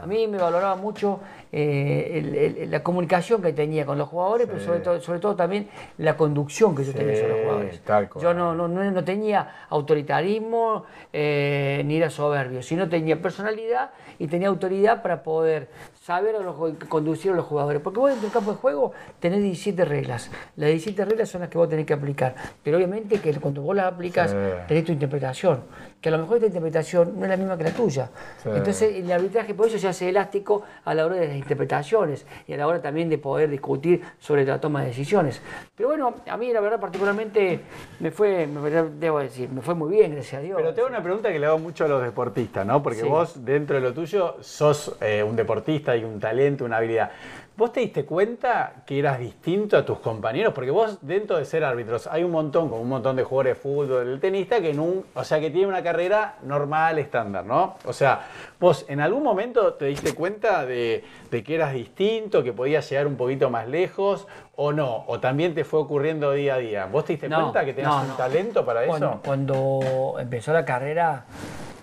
[0.03, 1.19] A mí me valoraba mucho
[1.55, 4.65] eh, el- el- la comunicación que tenía con los jugadores, pero Sí.
[4.65, 5.67] sobre todo, sobre todo también
[5.99, 7.81] la conducción que yo tenía sobre los Sí, jugadores.
[8.21, 14.27] Yo no, no, no, no tenía autoritarismo eh, ni era soberbio, sino tenía personalidad y
[14.27, 15.69] tenía autoridad para poder
[16.01, 16.55] saber a los,
[16.89, 17.81] conducir a los jugadores.
[17.81, 20.29] Porque vos dentro del campo de juego tenés 17 reglas.
[20.55, 22.35] Las 17 reglas son las que vos tenés que aplicar.
[22.63, 24.37] Pero obviamente que cuando vos las aplicas, Sí.
[24.67, 25.61] tenés tu interpretación.
[26.03, 28.09] Que a lo mejor esta interpretación no es la misma que la tuya.
[28.43, 28.49] Sí.
[28.53, 32.51] Entonces el arbitraje por eso se hace elástico a la hora de las interpretaciones y
[32.51, 35.41] a la hora también de poder discutir sobre la toma de decisiones.
[35.77, 37.61] Pero bueno, a mí la verdad particularmente
[38.01, 40.57] me fue, me- debo decir, me fue muy bien, gracias a Dios.
[40.57, 42.83] Pero tengo una pregunta que le hago mucho a los deportistas, ¿no?
[42.83, 43.07] Porque Sí.
[43.07, 47.11] vos, dentro de lo tuyo, sos eh, un deportista y un talento, una habilidad.
[47.55, 50.53] ¿Vos te diste cuenta que eras distinto a tus compañeros?
[50.55, 53.61] Porque vos, dentro de ser árbitros, hay un montón, como un montón de jugadores de
[53.61, 57.75] fútbol, el tenista, que, en un, o sea, que tiene una carrera normal, estándar, ¿no?
[57.85, 58.21] O sea,
[58.59, 63.05] vos en algún momento te diste cuenta de, de que eras distinto, que podías llegar
[63.05, 66.85] un poquito más lejos, o no, o también te fue ocurriendo día a día.
[66.87, 68.15] ¿Vos te diste No, cuenta que tenías no, un no.
[68.15, 69.21] talento para eso?
[69.23, 71.25] cuando empezó la carrera,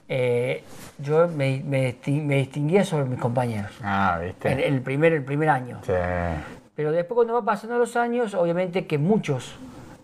[0.09, 0.65] eh,
[1.03, 3.71] yo me, me me distinguía sobre mis compañeros.
[3.83, 4.69] Ah, En ¿viste?
[4.69, 5.79] el primer, el primer año.
[5.85, 5.93] Sí.
[6.75, 9.55] Pero después cuando van pasando los años, obviamente que muchos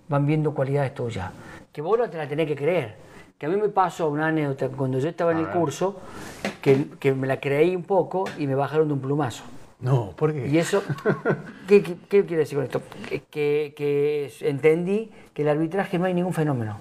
[0.09, 1.31] van viendo cualidades tuyas.
[1.73, 2.95] Que vos no te la tenés que creer.
[3.39, 6.01] Que a mí me pasó una anécdota cuando yo estaba en A el curso,
[6.63, 9.45] que, que me la creí un poco y me bajaron de un plumazo.
[9.79, 10.47] No, ¿por qué?
[10.49, 10.83] Y eso,
[11.69, 12.81] ¿qué, qué, qué quiero decir con esto?
[13.09, 16.79] Que, que- que entendí que el arbitraje no hay ningún fenómeno.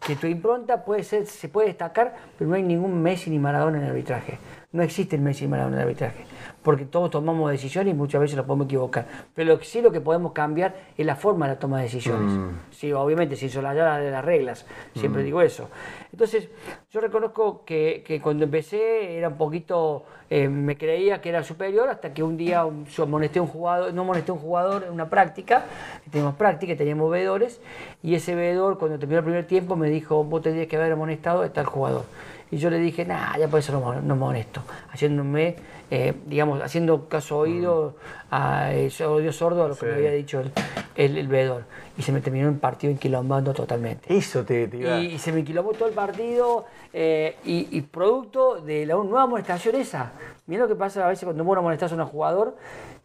[0.00, 3.78] Que tu impronta puede ser, se puede destacar, pero no hay ningún Messi ni Maradona
[3.78, 4.38] en el arbitraje.
[4.72, 6.24] No existe el Messi ni Maradona en el arbitraje.
[6.62, 9.04] Porque todos tomamos decisiones y muchas veces nos podemos equivocar.
[9.34, 11.84] Pero lo que sí lo que podemos cambiar es la forma de la toma de
[11.84, 12.32] decisiones.
[12.70, 14.66] Sí, obviamente, sin solayar de las reglas.
[14.94, 15.68] Siempre digo eso.
[16.12, 16.48] Entonces,
[16.92, 21.88] yo reconozco que, que cuando empecé era un poquito, eh, me creía que era superior
[21.88, 24.92] hasta que un día un- yo amonesté un jugador, no amonesté a un jugador en
[24.92, 25.64] una práctica,
[26.12, 27.60] teníamos práctica, teníamos veedores,
[28.02, 31.42] y ese veedor cuando terminó el primer tiempo me dijo, vos tendrías que haber amonestado
[31.42, 32.04] a tal jugador.
[32.52, 35.54] Y yo le dije, nah, ya por eso no, no amonesto, haciéndome,
[35.90, 37.94] eh, digamos, haciendo caso oído
[38.30, 39.86] a ese odio sordo a lo que Sí.
[39.86, 40.50] me había dicho el,
[40.96, 41.64] el, el veedor.
[41.96, 44.12] Y se me terminó el partido enquilombando totalmente.
[44.16, 44.98] Eso te, te iba...
[44.98, 49.22] Y, y se me quilombó todo el partido eh, y, y producto de la nueva
[49.22, 50.12] amonestación esa.
[50.46, 52.56] Mira lo que pasa a veces cuando vos no amonestás a un jugador,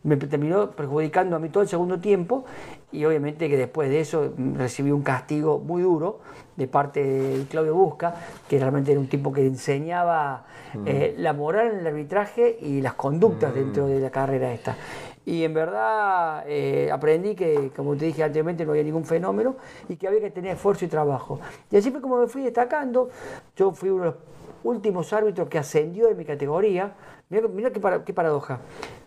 [0.05, 2.45] me terminó perjudicando a mí todo el segundo tiempo
[2.91, 6.19] y obviamente que después de eso mm, recibí un castigo muy duro
[6.55, 8.15] de parte de Claudio Busca,
[8.47, 10.45] que realmente era un tipo que enseñaba
[10.85, 14.77] eh, la moral en el arbitraje y las conductas dentro de la carrera esta.
[15.25, 19.55] Y en verdad eh, aprendí que, como te dije anteriormente, no había ningún fenómeno
[19.89, 21.39] y que había que tener esfuerzo y trabajo.
[21.71, 23.09] Y así fue como me fui destacando.
[23.55, 24.15] Yo fui uno de los
[24.63, 26.93] últimos árbitros que ascendió de mi categoría.
[27.29, 28.59] Mirá, mirá qué, para- qué paradoja.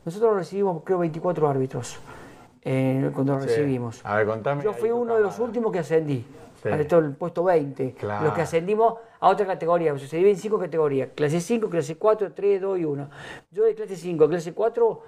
[0.04, 2.00] Nosotros recibimos, creo, 24 árbitros
[2.62, 3.46] eh, cuando lo Sí.
[3.48, 4.04] recibimos.
[4.04, 4.64] A ver, contame.
[4.64, 6.26] Yo fui uno de los últimos que ascendí.
[6.62, 6.68] Sí.
[6.68, 7.94] El puesto 20.
[7.94, 8.25] Claro.
[8.25, 9.92] Los que ascendimos a otra categoría.
[9.92, 11.11] O sea, se divide en cinco categorías.
[11.14, 13.11] Clase 5, clase 4, 3, 2 y 1.
[13.53, 15.03] Yo de clase 5 a clase 4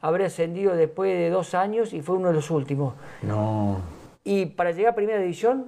[0.00, 2.94] habré ascendido después de dos años y fue uno de los últimos.
[3.22, 3.80] No.
[4.24, 5.66] Y para llegar a primera división,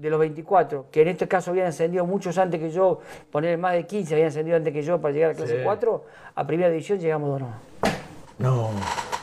[0.00, 3.74] de los 24, que en este caso habían ascendido muchos antes que yo, poner más
[3.74, 5.62] de 15 habían ascendido antes que yo para llegar a clase Sí.
[5.62, 7.58] 4, a primera división llegamos dos nomás.
[8.38, 8.70] No.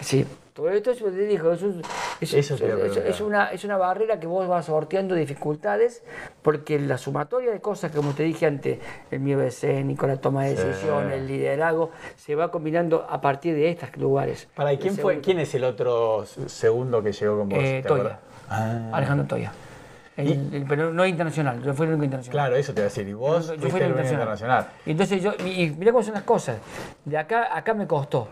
[0.01, 0.23] Sí,
[0.57, 1.81] todo esto es, te digo, es, un-
[2.19, 6.01] es- Eso es- es una, es una barrera que vos vas sorteando dificultades,
[6.41, 8.79] porque la sumatoria de cosas, como te dije antes,
[9.11, 10.63] el miedo escénico, la toma de Sí.
[10.63, 14.47] decisiones, el liderazgo, se va combinando a partir de estos lugares.
[14.55, 15.19] Para, ¿y quién, fue.
[15.21, 17.59] ¿Quién es el otro segundo que llegó con vos?
[17.61, 18.17] Eh, ¿Te Toya.
[18.49, 19.51] Ah, Alejandro Toya.
[20.15, 22.45] El- el- pero no internacional, yo fui el único internacional.
[22.47, 23.07] claro, eso te iba a decir.
[23.07, 24.67] Y vos Yo fui el único internacional.
[24.87, 26.57] Entonces yo, y mirá cómo son las cosas.
[27.05, 28.27] De acá, acá me costó,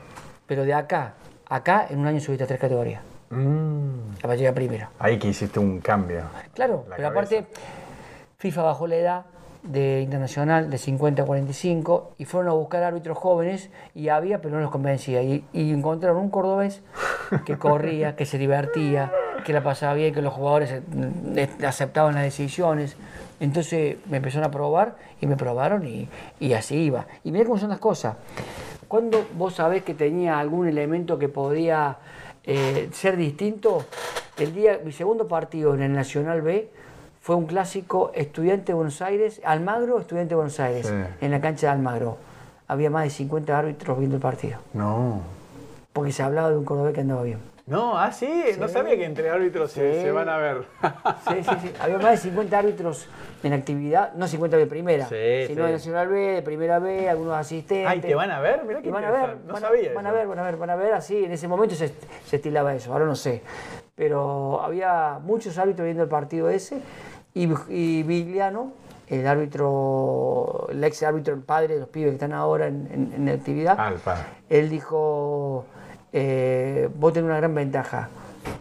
[0.47, 1.13] pero de acá,
[1.55, 3.01] acá en un año subiste a tres categorías.
[3.29, 4.89] Mm, Para llegar a primera.
[4.99, 6.21] ahí que hiciste un cambio.
[6.53, 7.35] Claro, La pero cabeza.
[7.37, 7.45] aparte,
[8.37, 9.25] FIFA bajó la edad
[9.63, 14.55] de internacional de 50 a 45 y fueron a buscar árbitros jóvenes y había, pero
[14.55, 15.23] no los convencía.
[15.23, 16.83] Y, y encontraron un cordobés
[17.45, 19.11] que corría, que se divertía,
[19.43, 20.71] que la pasaba bien, que los jugadores
[21.35, 22.95] eh, aceptaban las decisiones.
[23.39, 26.07] Entonces me empezaron a probar y me probaron y,
[26.39, 27.07] y así iba.
[27.23, 28.15] Y mira cómo son las cosas.
[28.87, 31.97] Cuando vos sabés que tenía algún elemento que podía
[32.43, 33.85] eh, ser distinto,
[34.37, 36.69] el día, mi segundo partido en el Nacional B
[37.21, 40.93] fue un clásico Estudiante de Buenos Aires, Almagro, Estudiante de Buenos Aires, Sí.
[41.25, 42.17] en la cancha de Almagro.
[42.67, 45.21] Había más de 50 árbitros viendo el partido, No.
[45.93, 47.39] porque se hablaba de un cordobés que andaba bien.
[47.67, 50.01] No, ah, sí, no sabía que entre árbitros se, Sí.
[50.03, 50.65] se van a ver.
[51.27, 51.73] Sí, sí, sí.
[51.81, 53.07] Había más de 50 árbitros
[53.41, 57.33] en actividad, no 50 de primera, Sí, sino de Nacional B, de Primera B, algunos
[57.35, 57.87] asistentes.
[57.87, 58.63] Ay, ¿te van a ver?
[58.65, 59.37] Mirá qué Y van a ver.
[59.47, 61.47] No van, sabía van a ver, van a ver, van a ver, así, en ese
[61.47, 61.91] momento se,
[62.27, 63.41] se estilaba eso, ahora no sé.
[63.95, 66.79] Pero había muchos árbitros viendo el partido ese
[67.33, 68.73] y, y Vigliano,
[69.07, 73.13] el árbitro, el ex árbitro, el padre de los pibes que están ahora en, en-
[73.27, 74.23] en actividad, Ah, el padre.
[74.49, 75.65] él dijo,
[76.17, 78.07] eh, vos tenés una gran ventaja,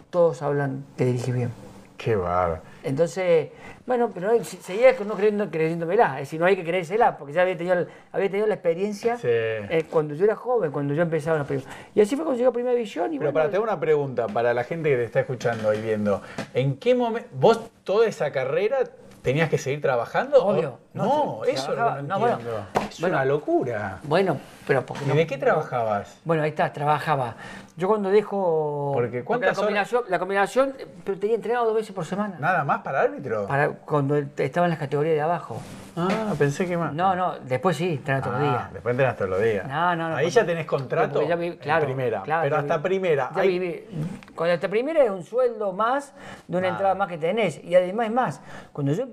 [0.09, 1.51] todos hablan que dirigís bien.
[1.97, 2.61] Qué bárbaro.
[2.83, 3.49] Entonces,
[3.85, 7.55] bueno, pero seguía no creyendo, creyéndomela, es decir, no hay que creérsela, porque ya había
[7.57, 9.27] tenido, había tenido la experiencia Sí.
[9.29, 11.69] eh, cuando yo era joven, cuando yo empezaba la primera.
[11.95, 13.13] Y así fue cuando llegó a Primera División.
[13.13, 15.73] Y Pero bueno, para, te hago una pregunta para la gente que te está escuchando
[15.73, 16.21] y viendo.
[16.53, 18.79] ¿En qué momento, vos toda esa carrera
[19.25, 20.37] tenías que seguir trabajando?
[20.45, 20.77] o- Obvio.
[20.93, 22.65] No, eso no no, bueno, entiendo.
[22.89, 23.15] es bueno.
[23.17, 23.99] una locura.
[24.03, 26.21] Bueno, pero porque ¿Y no- de qué trabajabas?
[26.23, 27.35] Bueno, ahí está, trabajaba.
[27.75, 28.91] Yo cuando dejo.
[28.93, 29.57] Porque la ¿cuántas horas?
[29.59, 32.37] combinación, la combinación, eh, pero tenía entrenado dos veces por semana.
[32.39, 33.47] ¿Nada más para árbitro?
[33.47, 35.61] Para cuando estaba en las categorías de abajo.
[35.97, 36.93] Ah, pensé que más.
[36.93, 38.73] No, no, después sí, entrenaba todos los Ah, días.
[38.73, 39.67] después entrenas todos los días.
[39.67, 40.15] No, no, no.
[40.15, 42.21] Ahí porque- ya tenés contrato porque ya vi- claro, en primera.
[42.21, 43.31] claro, pero ya hasta vi- primera.
[43.35, 43.85] ya hay- viví.
[44.35, 46.13] Cuando hasta primera es un sueldo más
[46.47, 46.71] de una Ah.
[46.71, 47.61] entrada más que tenés.
[47.63, 49.09] Y además es más, cuando yo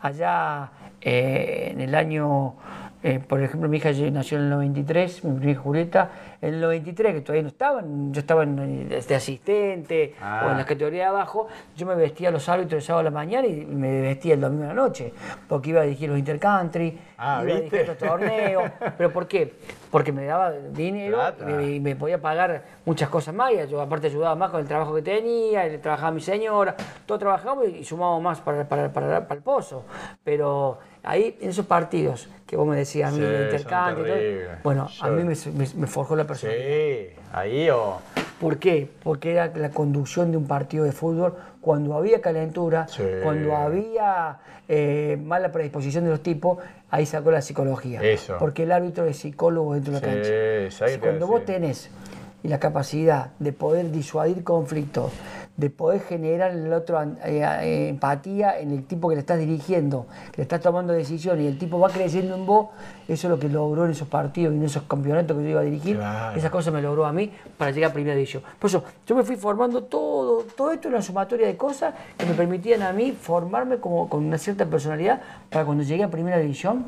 [0.00, 0.70] allá
[1.00, 2.54] eh, en el año,
[3.02, 6.10] eh, por ejemplo, mi hija nació en el 93, mi hija Julieta,
[6.40, 10.44] en el 93, que todavía no estaban, yo estaba en, de asistente Ah.
[10.46, 13.10] o en la categoría de abajo, yo me vestía los árbitros el sábado a la
[13.10, 15.12] mañana y me vestía el domingo a la noche,
[15.48, 18.64] porque iba a dirigir los intercountry, Ah, iba a dirigir otros torneos.
[18.98, 19.54] ¿Pero por qué?
[19.92, 23.52] Porque me daba dinero y me, y me podía pagar muchas cosas más.
[23.70, 26.74] Yo aparte ayudaba más con el trabajo que tenía, trabajaba mi señora,
[27.06, 29.84] todos trabajábamos y sumábamos más para, para, para- para el pozo.
[30.24, 34.08] Pero ahí, en esos partidos que vos me decías, a mí, Sí, son intercambio y
[34.08, 36.52] todo, bueno, a mí me, me- me forjó la persona.
[36.52, 37.98] Sí, ahí o.
[38.40, 38.88] ¿Por qué?
[39.02, 43.02] Porque era la conducción de un partido de fútbol cuando había calentura, Sí.
[43.22, 44.38] cuando había
[44.68, 46.58] eh, mala predisposición de los tipos,
[46.90, 48.02] ahí sacó la psicología.
[48.02, 48.36] Eso.
[48.38, 50.28] Porque el árbitro es psicólogo dentro de la cancha.
[50.28, 51.88] ¿sabes Si qué te cuando vos tenés
[52.42, 55.12] la capacidad de poder disuadir conflictos,
[55.56, 59.38] de poder generar en el otro eh, eh, empatía en el tipo que le estás
[59.38, 62.68] dirigiendo, que le estás tomando decisiones y el tipo va creciendo en vos,
[63.06, 65.60] eso es lo que logró en esos partidos y en esos campeonatos que yo iba
[65.60, 65.96] a dirigir.
[65.96, 66.38] Claro.
[66.38, 68.42] Esas cosas me logró a mí para llegar a primera división.
[68.58, 72.24] Por eso, yo me fui formando todo, todo esto en una sumatoria de cosas que
[72.24, 76.38] me permitían a mí formarme como, con una cierta personalidad para cuando llegué a primera
[76.38, 76.86] división,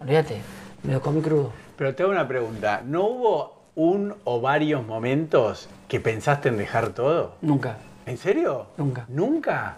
[0.00, 0.40] olvídate,
[0.84, 1.50] me lo comí crudo.
[1.76, 2.82] Pero te hago una pregunta.
[2.84, 7.34] ¿No hubo un o varios momentos que pensaste en dejar todo?
[7.42, 7.76] Nunca.
[8.06, 8.66] ¿En serio?
[8.76, 9.04] Nunca.
[9.08, 9.74] ¿Nunca?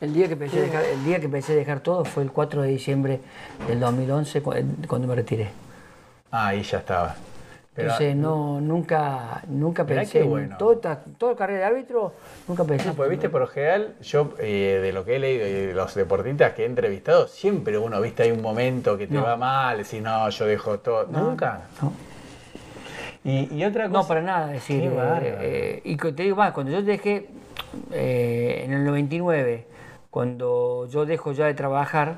[0.00, 2.68] El día, que pensé dejar, el día que pensé dejar todo fue el 4 de
[2.68, 3.20] diciembre
[3.68, 4.54] del 2011 cu-
[4.88, 5.48] cuando me retiré.
[6.32, 7.14] Ah, ahí ya estaba.
[7.74, 10.56] Pero- Entonces no, nunca, nunca pensé qué en bueno.
[10.58, 12.12] toda, carrera de árbitro,
[12.48, 12.86] nunca pensé.
[12.88, 15.72] No, pues viste, por lo general, yo eh, de lo que he leído y de
[15.74, 19.22] los deportistas que he entrevistado, siempre uno, viste, hay un momento que te No.
[19.22, 21.06] va mal, decís, no, yo dejo todo.
[21.06, 21.62] ¿Nunca?
[21.80, 21.92] No.
[23.24, 24.00] Y, y otra cosa.
[24.02, 27.28] No, para nada, es decir, eh, eh, y te digo más, cuando yo dejé
[27.92, 29.66] eh, en el 99,
[30.10, 32.14] cuando yo dejo ya de trabajar,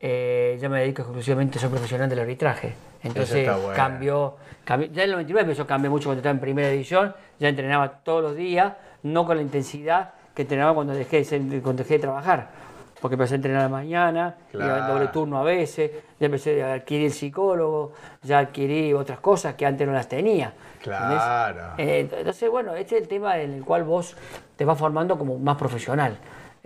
[0.00, 2.74] eh, ya me dedico exclusivamente, soy profesional del arbitraje.
[3.02, 3.72] Entonces bueno.
[3.74, 7.48] cambió, cambió- ya en el 99 yo cambié mucho cuando estaba en primera división, ya
[7.48, 11.82] entrenaba todos los días, no con la intensidad que entrenaba cuando dejé de, ser- cuando
[11.82, 12.48] dejé de trabajar.
[13.00, 14.92] Porque empecé a entrenar a la mañana, Claro.
[14.94, 19.86] doble turno a veces, ya empecé a adquirir psicólogo, ya adquirí otras cosas que antes
[19.86, 20.52] no las tenía.
[20.82, 21.74] Claro.
[21.78, 24.16] Eh, entonces, bueno, este es el tema en el cual vos
[24.56, 26.16] te vas formando como más profesional.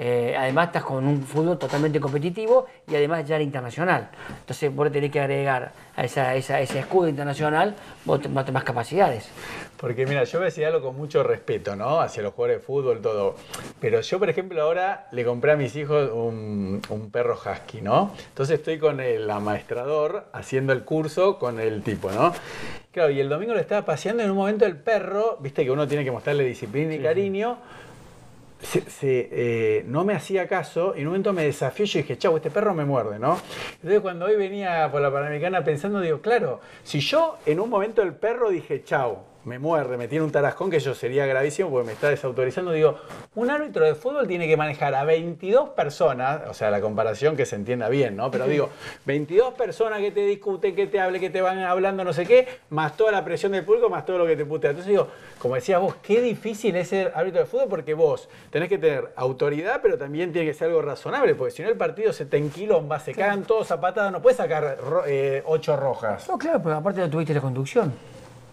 [0.04, 4.08] Eh, además estás con un fútbol totalmente competitivo y además ya era internacional.
[4.40, 9.28] Entonces vos tenés que agregar a, esa, esa- ese escudo internacional vos tenés más capacidades.
[9.76, 12.00] Porque mira, yo voy a decir algo con mucho respeto, ¿no?
[12.00, 13.36] Hacia los jugadores de fútbol, todo.
[13.80, 18.12] Pero yo, por ejemplo, ahora le compré a mis hijos un, un perro husky, ¿no?
[18.30, 22.32] Entonces estoy con el amaestrador haciendo el curso con el tipo, ¿no?
[22.90, 25.86] Claro, y el domingo lo estaba paseando en un momento el perro, viste que uno
[25.86, 27.56] tiene que mostrarle disciplina y cariño,
[29.02, 32.50] eh, no me hacía caso y en un momento me desafió y dije, chau, este
[32.50, 33.38] perro me muerde, ¿no?
[33.74, 38.02] Entonces cuando hoy venía por la Panamericana pensando, digo, claro, si yo en un momento
[38.02, 41.86] el perro dije, chau, me muerde, me tiene un tarascón que eso sería gravísimo porque
[41.86, 42.98] me está desautorizando, digo,
[43.34, 47.44] un árbitro de fútbol tiene que manejar a 22 personas, o sea, la comparación que
[47.44, 48.30] se entienda bien, ¿no?
[48.30, 48.68] Pero digo,
[49.04, 52.46] 22 personas que te discuten, que te hablen, que te van hablando no sé qué,
[52.70, 54.70] más toda la presión del público, más todo lo que te putea.
[54.70, 58.68] Entonces digo, como decías vos, qué difícil es ser árbitro de fútbol porque vos tenés
[58.68, 62.12] que tener autoridad, pero también tiene que ser algo razonable, porque si no el partido
[62.12, 66.28] se te enquilomba, se cagan todos a patadas, no puedes sacar eh, ocho rojas.
[66.28, 67.92] No, claro, pero aparte no tuviste la conducción.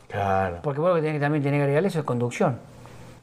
[0.10, 0.60] Claro.
[0.64, 2.60] Porque vos lo que tenés también tenés que agregarle eso es conducción.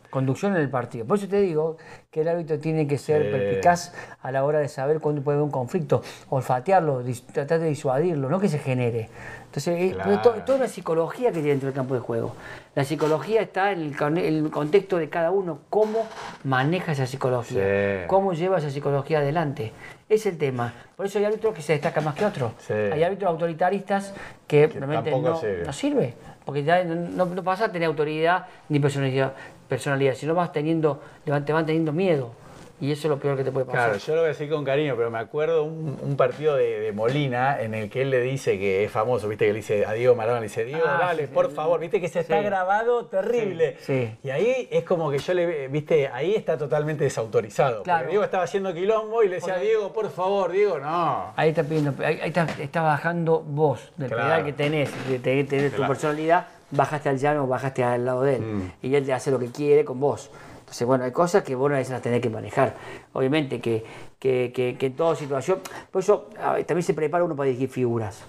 [0.08, 1.04] Conducción en el partido.
[1.04, 1.76] Por eso te digo
[2.10, 3.28] que el árbitro tiene que ser Sí.
[3.32, 8.30] perspicaz a la hora de saber cuándo puede haber un conflicto, olfatearlo, tratar de disuadirlo,
[8.30, 9.10] no que se genere.
[9.46, 10.12] Entonces, eh, Claro.
[10.12, 12.34] es to- es toda una psicología que tiene dentro del campo de juego.
[12.74, 16.06] La psicología está en el, con- el contexto de cada uno, cómo
[16.44, 17.62] maneja esa psicología,
[18.02, 18.06] Sí.
[18.06, 19.72] cómo lleva esa psicología adelante.
[20.08, 20.72] Es el tema.
[20.96, 22.52] Por eso hay árbitros que se destacan más que otros.
[22.58, 22.72] Sí.
[22.72, 24.14] Hay árbitros autoritaristas
[24.46, 26.14] que, realmente no, no sirve.
[26.46, 29.34] Porque ya no, no vas a tener autoridad ni personalidad,
[29.68, 32.30] personalidad sino vas teniendo, te van- te van teniendo miedo.
[32.78, 33.84] Y eso es lo peor que te puede pasar.
[33.90, 36.78] Claro, yo lo voy a decir con cariño, pero me acuerdo un, un partido de,
[36.80, 39.86] de Molina en el que él le dice que es famoso, viste que le dice
[39.86, 41.54] a Diego Maradona, le dice, Diego, Ah, dale, sí, por sí.
[41.54, 42.44] favor, viste que se está Sí.
[42.44, 43.76] grabado terrible.
[43.80, 44.10] Sí.
[44.22, 47.82] Y ahí es como que yo le, viste, ahí está totalmente desautorizado.
[47.82, 48.08] Claro.
[48.10, 51.32] Diego estaba haciendo quilombo y le decía, Porque- Diego, por favor, Diego, no.
[51.34, 54.24] Ahí está pidiendo, ahí, ahí está, está bajando vos del Claro.
[54.24, 58.42] pedal que tenés, de- de tu personalidad, bajaste al llano, bajaste al lado de él.
[58.42, 58.72] Mm.
[58.82, 60.30] Y él te hace lo que quiere con vos.
[60.66, 62.74] Entonces, bueno, hay cosas que vos a veces las tenés que manejar.
[63.12, 63.84] Obviamente que,
[64.18, 65.60] que, que, que en toda situación.
[65.92, 66.28] Por eso
[66.66, 68.24] también se prepara uno para dirigir figuras.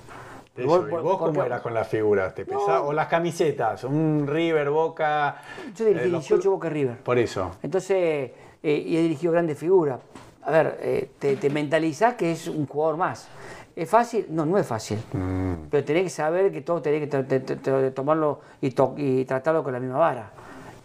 [0.55, 2.33] Eso, Vos- ¿Y vos cómo eras con las figuras?
[2.35, 2.81] ¿Te pesaba?
[2.83, 3.83] ¿O las camisetas?
[3.83, 5.37] ¿Un River, Boca?
[5.75, 6.97] Yo dirigí eh, los 18 club- Boca River.
[6.99, 7.51] Por eso.
[7.63, 8.31] Entonces,
[8.63, 9.99] eh, y he dirigido grandes figuras.
[10.43, 13.27] A ver, eh, te, te mentalizás que es un jugador más.
[13.75, 14.25] ¿Es fácil?
[14.29, 14.97] No, no es fácil.
[15.13, 15.53] Mm.
[15.71, 19.79] Pero tenés que saber que todo tenés que tomarlo y, to- y tratarlo con la
[19.79, 20.31] misma vara.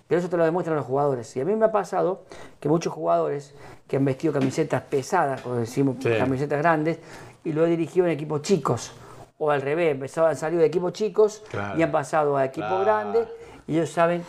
[0.09, 1.35] Pero eso te lo demuestran los jugadores.
[1.37, 2.25] Y a mí me ha pasado
[2.61, 3.55] que muchos jugadores
[3.89, 6.11] que han vestido camisetas pesadas, como decimos, Sí.
[6.19, 6.99] camisetas grandes,
[7.45, 8.93] y lo he dirigido en equipos chicos.
[9.39, 11.79] O al revés, empezaban, han salido de equipos chicos Claro.
[11.79, 12.85] y han pasado a equipos Claro.
[12.85, 13.29] grandes
[13.67, 14.25] y ellos saben,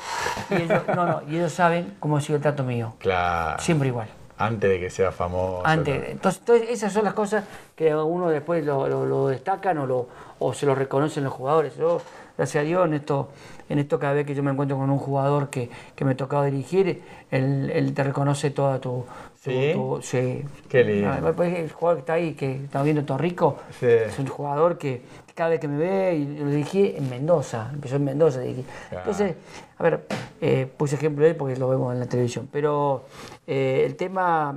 [0.49, 2.93] y ellos, no, no, y ellos saben cómo ha sido el trato mío.
[2.99, 3.61] Claro.
[3.61, 4.07] Siempre igual.
[4.37, 5.61] Antes de que sea famoso.
[5.63, 7.43] Antes, entonces, entonces, esas son las cosas
[7.75, 10.07] que uno después lo, lo- lo destacan o, lo,
[10.39, 11.75] o se lo reconocen los jugadores.
[11.77, 12.01] Yo,
[12.37, 13.29] gracias a Dios, en esto,
[13.69, 16.17] en esto cada vez que yo me encuentro con un jugador que, que me ha
[16.17, 19.05] tocado dirigir, él, él te reconoce toda tu...
[19.43, 19.71] tu- ¿Sí?
[19.73, 20.43] tu- sí.
[20.69, 21.09] Qué lindo.
[21.09, 23.87] Ah, pues, El jugador que está ahí, que está viendo Torrico, Sí.
[23.87, 25.01] es un jugador que
[25.35, 28.39] cada vez que me ve, y lo dirigí en Mendoza, empezó en Mendoza.
[28.39, 28.63] dirigí.
[28.91, 29.35] Entonces,
[29.77, 30.05] a ver,
[30.41, 33.03] eh, puse ejemplo de él porque lo vemos en la televisión, pero
[33.47, 34.55] eh, el tema...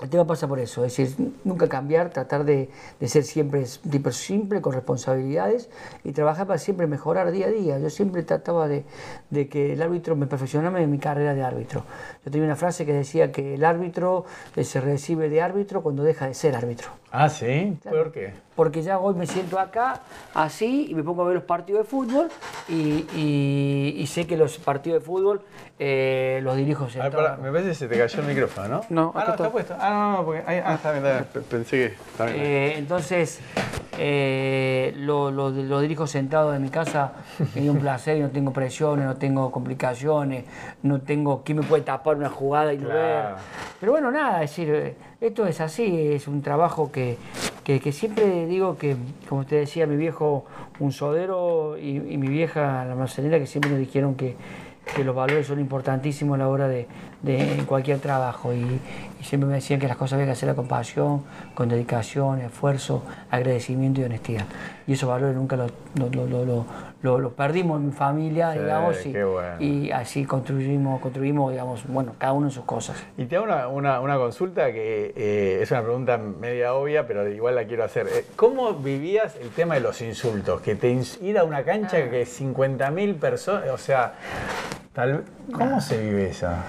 [0.00, 2.70] El tema pasa por eso, es decir, nunca cambiar, tratar de,
[3.04, 3.66] ser siempre
[4.10, 5.68] simple, con responsabilidades
[6.02, 7.78] y trabajar para siempre mejorar día a día.
[7.78, 8.84] Yo siempre trataba de,
[9.30, 11.84] de que el árbitro me perfeccionara en mi carrera de árbitro.
[12.24, 14.24] Yo tenía una frase que decía que el árbitro
[14.56, 17.01] eh, se recibe de árbitro cuando deja de ser árbitro.
[17.14, 17.76] Ah, ¿sí?
[17.84, 18.32] ¿Por qué?
[18.56, 20.00] Porque ya hoy me siento acá,
[20.32, 22.28] así, y me pongo a ver los partidos de fútbol
[22.70, 25.42] y, y- y sé que los partidos de fútbol
[25.78, 27.16] eh, los dirijo sentado.
[27.22, 28.80] pará, me parece que se te cayó el micrófono, ¿no?
[28.88, 29.76] No, ah, no, está puesto.
[29.78, 30.42] Ah, no, no, porque.
[30.46, 31.44] ahí- ah, está bien, está bien.
[31.50, 31.84] Pensé que.
[32.12, 32.36] Está bien.
[32.40, 33.40] Eh, entonces,
[33.98, 37.12] eh, lo, lo- lo dirijo sentado en mi casa,
[37.54, 40.44] y es un placer, y no tengo presiones, no tengo complicaciones,
[40.82, 43.28] no tengo quién me puede tapar una jugada y no Claro.
[43.36, 43.44] ver.
[43.80, 47.16] Pero bueno, nada, es decir, esto es así, es un trabajo que,
[47.64, 48.96] que- que siempre digo que,
[49.28, 50.44] como te decía, mi viejo,
[50.80, 54.36] un sodero, y, y mi vieja, la marcelera, que siempre nos dijeron que,
[54.96, 56.86] que los valores son importantísimos a la hora de,
[57.22, 58.80] de en cualquier trabajo y,
[59.20, 61.22] y siempre me decían que las cosas había que hacerlas con pasión,
[61.54, 64.44] con dedicación, esfuerzo, agradecimiento y honestidad.
[64.88, 66.66] Y esos valores nunca los lo, lo- lo- lo-
[67.02, 69.56] lo- lo perdimos en mi familia, Sí, digamos, y, bueno.
[69.60, 72.96] y así construimos, construimos, digamos, bueno, cada uno en sus cosas.
[73.16, 77.28] Y te hago una, una- una consulta que eh, es una pregunta media obvia, pero
[77.28, 78.06] igual la quiero hacer.
[78.08, 80.60] Eh, ¿Cómo vivías el tema de los insultos?
[80.60, 82.10] Que te ir a una cancha Ah.
[82.10, 84.14] que 50.000 personas, o sea,
[84.92, 86.64] tal, ¿cómo se vive esa?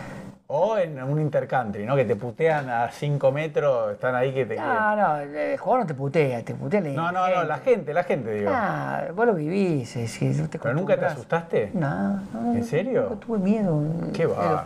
[0.48, 1.96] O en un intercountry, ¿no?
[1.96, 4.58] Que te putean a 5 metros, están ahí que te...
[4.58, 7.48] No, no, el jugador no te putea, te putea la No, no, no, gente.
[7.48, 8.52] la gente, la gente, digo.
[8.54, 11.72] Ah, vos lo vivís, es decir, no te ¿Pero nunca te asustaste?
[11.74, 13.04] No, no, ¿En serio?
[13.10, 13.82] Nunca tuve miedo.
[14.14, 14.66] Qué va.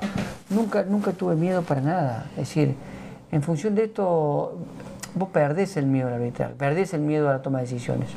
[0.50, 2.26] Nunca, nunca tuve miedo para nada.
[2.32, 2.76] Es decir,
[3.32, 4.58] en función de esto,
[5.14, 8.10] vos perdés el miedo al arbitrar, perdés el miedo a la toma de decisiones.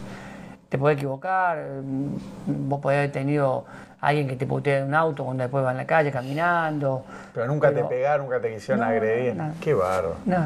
[0.70, 3.64] Te podés equivocar, mm, vos podés haber tenido
[4.00, 7.04] alguien que te putea en un auto cuando después va en la calle caminando.
[7.34, 9.34] Pero nunca pero- te pegaron, nunca te quisieron No, agredir.
[9.36, 9.52] no.
[9.60, 10.14] Qué barro.
[10.24, 10.38] No,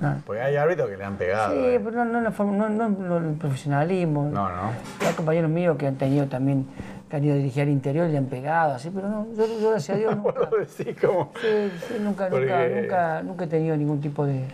[0.00, 0.16] no.
[0.26, 1.52] Porque hay árbitros que le han pegado.
[1.52, 1.80] Sí, eh.
[1.84, 4.24] pero no, no, no, no, no el profesionalismo.
[4.32, 4.72] No, no.
[5.06, 6.66] Hay compañeros míos que han tenido también,
[7.08, 9.46] que han ido a dirigir al interior y le han pegado, así, pero no, yo,
[9.60, 11.30] yo gracias a Dios nunca, Vos decís como...
[11.40, 14.44] sí, sí, nunca, nunca, nunca, nunca he tenido ningún tipo de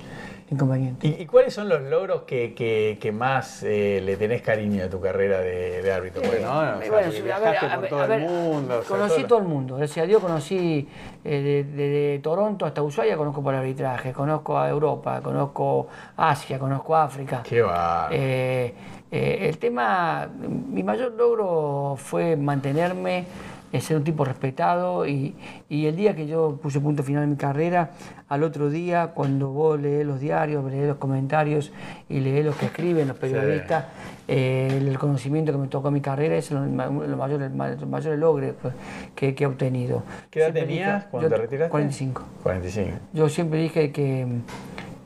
[0.50, 1.06] inconveniente.
[1.06, 4.88] ¿Y, y cuáles son los logros que, que- que más eh, le tenés cariño a
[4.88, 6.22] tu carrera de, de árbitro?
[6.22, 6.58] Porque, ¿no?
[6.58, 8.78] O sea, Y bueno, viajaste por todo el mundo.
[8.78, 10.88] o sea, conocí todo todo el mundo, gracias a Dios conocí
[11.24, 17.42] eh, desde Toronto hasta Ushuaia, conozco por arbitraje, conozco a Europa, conozco Asia, conozco África.
[17.44, 18.08] Qué va.
[18.10, 18.72] Eh,
[19.10, 23.24] eh, el tema, mi mayor logro fue mantenerme,
[23.72, 25.34] eh, ser un tipo respetado y,
[25.68, 27.90] y el día que yo puse punto final en mi carrera,
[28.28, 31.72] al otro día, cuando vos lees los diarios, lees los comentarios
[32.08, 33.84] y lees lo que escriben los periodistas,
[34.26, 37.68] eh, el conocimiento que me tocó en mi carrera es lo, lo mayor, el ma-
[37.70, 38.74] los mayores logros pues,
[39.14, 40.02] que, que he obtenido.
[40.30, 41.70] ¿Qué edad tenías dije- cuando yo- te retiraste?
[41.70, 42.22] 45.
[42.42, 42.96] 45.
[43.14, 44.26] Yo siempre dije que,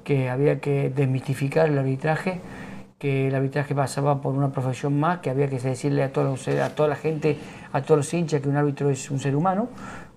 [0.04, 2.40] que había que desmitificar el arbitraje,
[3.02, 6.66] que el arbitraje pasaba por una profesión más, que había que decirle a toda, la-
[6.66, 7.36] a toda la gente,
[7.72, 9.66] a todos los hinchas que un árbitro es un ser humano,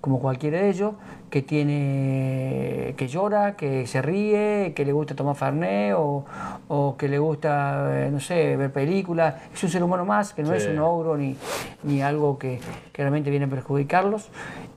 [0.01, 0.93] como cualquiera de ellos,
[1.31, 6.25] que tiene que llora, que se ríe, que le gusta tomar farné o,
[6.67, 9.33] o que le gusta, eh, no sé, ver películas.
[9.51, 10.57] Es un ser humano más, que no Sí.
[10.57, 11.35] es un ogro ni,
[11.83, 12.59] ni algo que,
[12.93, 14.29] que realmente viene a perjudicarlos.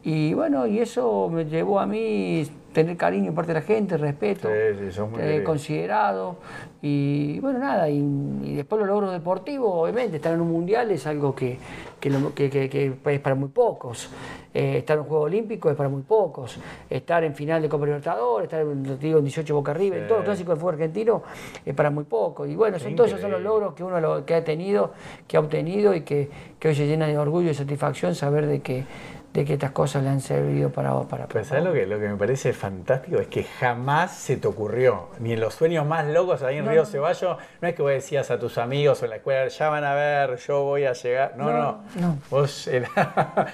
[0.02, 2.48] Y bueno, y eso me llevó a mí
[2.83, 6.37] tener cariño en parte de la gente, respeto, Sí, sí, eh, considerado.
[6.81, 7.99] Y bueno, nada, y,
[8.45, 11.59] y después los logros deportivos, obviamente, estar en un mundial es algo que,
[11.99, 14.09] que, es para muy pocos.
[14.55, 16.57] Eh, estar en un Juego Olímpico es para muy pocos.
[16.89, 20.09] Estar en final de Copa Libertadores, estar en, digo, en 18 Boca arriba, en Sí.
[20.09, 21.22] todos los clásicos del fútbol argentino
[21.66, 22.49] es para muy pocos.
[22.49, 24.93] Y bueno, son, todos esos son los logros que uno lo, que ha tenido,
[25.26, 26.29] que ha obtenido y que,
[26.61, 28.85] que hoy se llena de orgullo y satisfacción saber de que,
[29.33, 30.99] de que estas cosas le han servido para...
[31.03, 33.18] para, Pero ¿sabes lo que, lo que me parece fantástico?
[33.18, 36.70] Es que jamás se te ocurrió, ni en los sueños más locos ahí en No,
[36.72, 36.85] Río.
[36.87, 39.85] Ceballos, no es que vos decías a tus amigos o en la escuela, ya van
[39.85, 41.35] a ver, yo voy a llegar.
[41.37, 41.59] No, no.
[41.59, 42.18] No, no.
[42.31, 42.89] Vos era-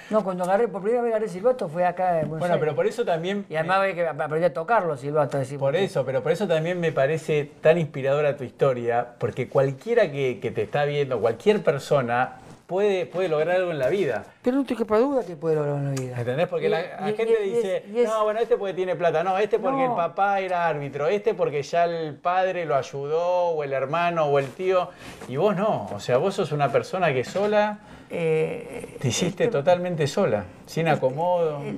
[0.11, 2.61] No, cuando agarré, por primera vez agarré silbato fue acá en Buenos Bueno, Aires.
[2.65, 3.45] pero por eso también.
[3.51, 5.39] Y además ve que aprendí a tocarlo, silbato.
[5.39, 10.11] Decir, Por eso, pero por eso también me parece tan inspiradora tu historia, porque cualquiera
[10.11, 12.37] que, que te está viendo, cualquier persona,
[12.67, 14.25] puede, puede lograr algo en la vida.
[14.43, 16.19] Pero no te quepa duda que puede lograr en la vida.
[16.19, 16.49] ¿Entendés?
[16.49, 19.37] Porque Y- la, la y- gente dice, es- no, bueno, este porque tiene plata, no,
[19.39, 19.91] este porque No.
[19.91, 24.39] el papá era árbitro, este porque ya el padre lo ayudó, o el hermano, o
[24.39, 24.89] el tío,
[25.29, 27.79] y vos no, o sea, vos sos una persona que sola
[28.11, 31.77] eh, te hiciste totalmente sola, sin acomodo, eh,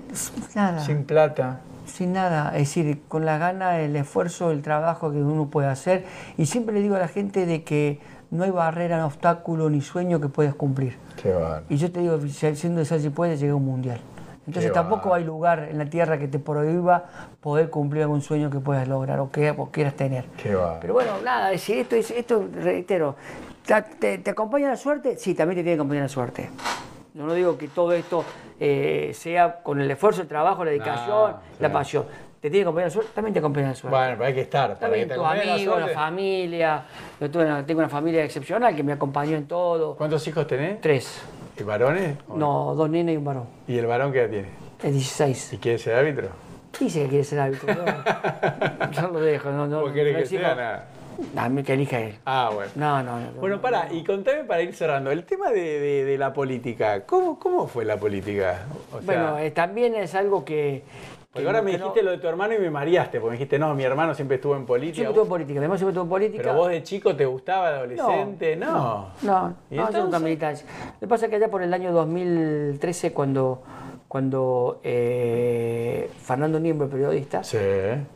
[0.54, 1.60] nada, sin plata.
[1.86, 2.50] sin nada.
[2.54, 6.04] Es decir, con la gana, el esfuerzo, el trabajo que uno puede hacer.
[6.36, 8.00] Y siempre le digo a la gente de que
[8.36, 10.96] no hay barrera, no obstáculo ni sueño que puedas cumplir.
[11.20, 11.64] Qué bárbaro.
[11.68, 14.00] Y yo te digo, si- siendo esa si puedes, llegar a un mundial.
[14.46, 17.04] Entonces Qué tampoco hay lugar en la tierra que te prohíba
[17.40, 20.26] poder cumplir algún sueño que puedas lograr o que o quieras tener.
[20.40, 20.56] Qué.
[20.80, 23.16] Pero bueno, nada, decir esto, es, esto reitero,
[23.98, 25.16] ¿te, acompaña la suerte?
[25.16, 26.48] Sí, también te tiene que acompañar la suerte.
[27.14, 28.24] Yo no digo que todo esto
[28.60, 31.72] eh, sea con el esfuerzo, el trabajo, la dedicación, No, la sí.
[31.74, 32.04] pasión.
[32.40, 33.10] ¿Te tiene que acompañar la suerte?
[33.14, 33.96] También te acompaña la suerte.
[33.96, 34.78] Bueno, pero hay que estar.
[34.78, 35.94] para que te la amigos, la, suerte.
[35.94, 36.82] familia.
[37.20, 39.96] Yo tuve una- tengo una familia excepcional que me acompañó en todo.
[39.96, 40.80] ¿Cuántos hijos tenés?
[40.80, 41.22] Tres.
[41.58, 42.16] ¿Y varones?
[42.28, 43.44] ¿O No, dos nenes y un varón.
[43.66, 44.48] ¿Y el varón qué edad tiene?
[44.82, 45.52] Es 16.
[45.54, 46.28] ¿Y quiere ser árbitro?
[46.78, 47.74] Dice que quiere ser árbitro.
[47.74, 49.50] Yo, yo lo dejo.
[49.50, 50.42] No, no, ¿Cómo quiere no que sea?
[50.54, 50.84] Nada.
[51.34, 52.14] A mí que elija él.
[52.26, 52.70] Ah, bueno.
[52.74, 53.30] No, no, no.
[53.40, 57.38] Bueno, para, y contame para ir cerrando, el tema de, de- de la política, ¿cómo,
[57.38, 58.66] ¿cómo fue la política?
[58.92, 60.82] O sea, Bueno, eh, también es algo que.
[61.36, 63.36] Porque que ahora me no- dijiste lo de tu hermano y me mareaste, porque me
[63.38, 64.96] dijiste, no, mi hermano siempre estuvo en política.
[64.96, 66.42] Siempre tuve en política, además siempre tuve en política.
[66.42, 68.72] Pero vos de chico te gustaba de adolescente, no.
[68.72, 70.18] No, no, ¿Y no, yo nunca.
[70.18, 73.62] Lo que pasa es que allá por el año 2013, cuando,
[74.08, 77.58] cuando eh, Fernando Niembro, periodista, Sí.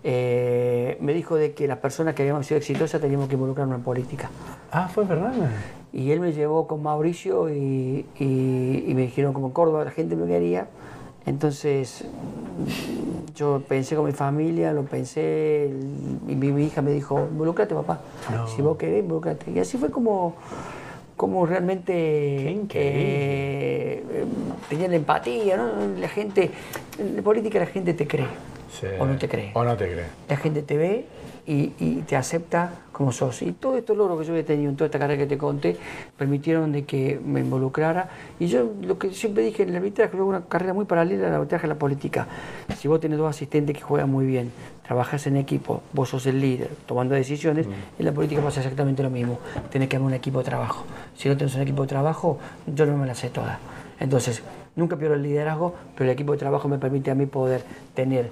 [0.04, 3.84] eh, me dijo de que las personas que habíamos sido exitosas teníamos que involucrarnos en
[3.84, 4.30] política.
[4.72, 5.46] Ah, fue Fernando.
[5.92, 9.90] Y él me llevó con Mauricio y, y- y me dijeron como en Córdoba la
[9.90, 10.68] gente lo quería.
[11.26, 12.04] Entonces
[13.34, 15.70] yo pensé con mi familia, lo pensé
[16.28, 18.00] y mi, hija me dijo, involúcrate papá,
[18.30, 18.46] No.
[18.48, 19.50] si vos querés, involúcrate.
[19.50, 20.34] Y así fue como,
[21.16, 21.94] como realmente
[22.74, 24.02] eh,
[24.68, 25.70] tenía la empatía, ¿no?
[25.98, 26.50] La gente,
[26.98, 28.26] en política la gente te cree
[28.72, 28.86] Sí.
[28.98, 29.50] o no te cree.
[29.54, 30.06] O no te cree.
[30.28, 31.04] La gente te ve
[31.46, 33.40] y, y te acepta como sos.
[33.40, 35.74] Y todos estos logros que yo he tenido en toda esta carrera que te conté
[36.18, 38.10] permitieron de que me involucrara.
[38.38, 41.34] Y yo lo que siempre dije en el arbitraje, fue una carrera muy paralela al
[41.36, 42.26] arbitraje a la política.
[42.76, 44.52] Si vos tenés dos asistentes que juegan muy bien,
[44.86, 47.66] trabajas en equipo, vos sos el líder, tomando decisiones,
[47.98, 49.38] en la política pasa exactamente lo mismo.
[49.70, 50.84] Tenés que armar un equipo de trabajo.
[51.16, 53.60] Si no tenés un equipo de trabajo, yo no me la sé toda.
[53.98, 54.42] Entonces,
[54.76, 57.62] nunca pierdo el liderazgo, pero el equipo de trabajo me permite a mí poder
[57.94, 58.28] tener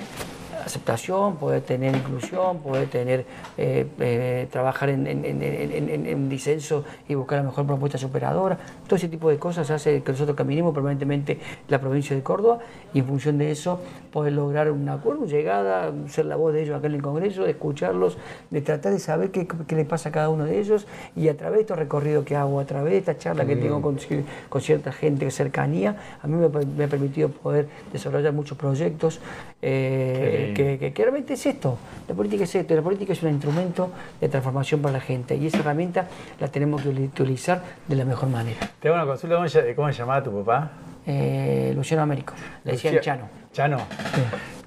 [0.68, 3.24] aceptación, poder tener inclusión, poder tener
[3.56, 7.98] eh, eh, trabajar en, en, en- en- en- en disenso y buscar la mejor propuesta
[7.98, 8.56] superadora.
[8.86, 11.38] Todo ese tipo de cosas hace que nosotros caminemos permanentemente
[11.68, 12.60] la provincia de Córdoba
[12.94, 13.80] y en función de eso
[14.12, 17.50] poder lograr un acuerdo, llegada, ser la voz de ellos acá en el Congreso, de
[17.50, 18.16] escucharlos,
[18.50, 21.36] de tratar de saber qué, qué le pasa a cada uno de ellos y a
[21.36, 24.24] través de estos recorridos que hago, a través de esta charla que tengo con, ci-
[24.48, 28.56] con cierta gente de cercanía, a mí me, ha- me ha permitido poder desarrollar muchos
[28.58, 29.20] proyectos
[29.60, 31.78] eh, que, realmente es esto.
[32.08, 33.90] La política es esto, la política es un instrumento
[34.20, 36.06] de transformación para la gente y esa herramienta
[36.40, 38.58] la tenemos que utilizar de la mejor manera.
[38.80, 40.70] Te hago una consulta, ¿cómo, se- cómo se llamaba tu papá?
[41.06, 42.34] Eh, Luciano Américo,
[42.64, 43.28] le decían Lucia- Chano.
[43.52, 43.78] Chano.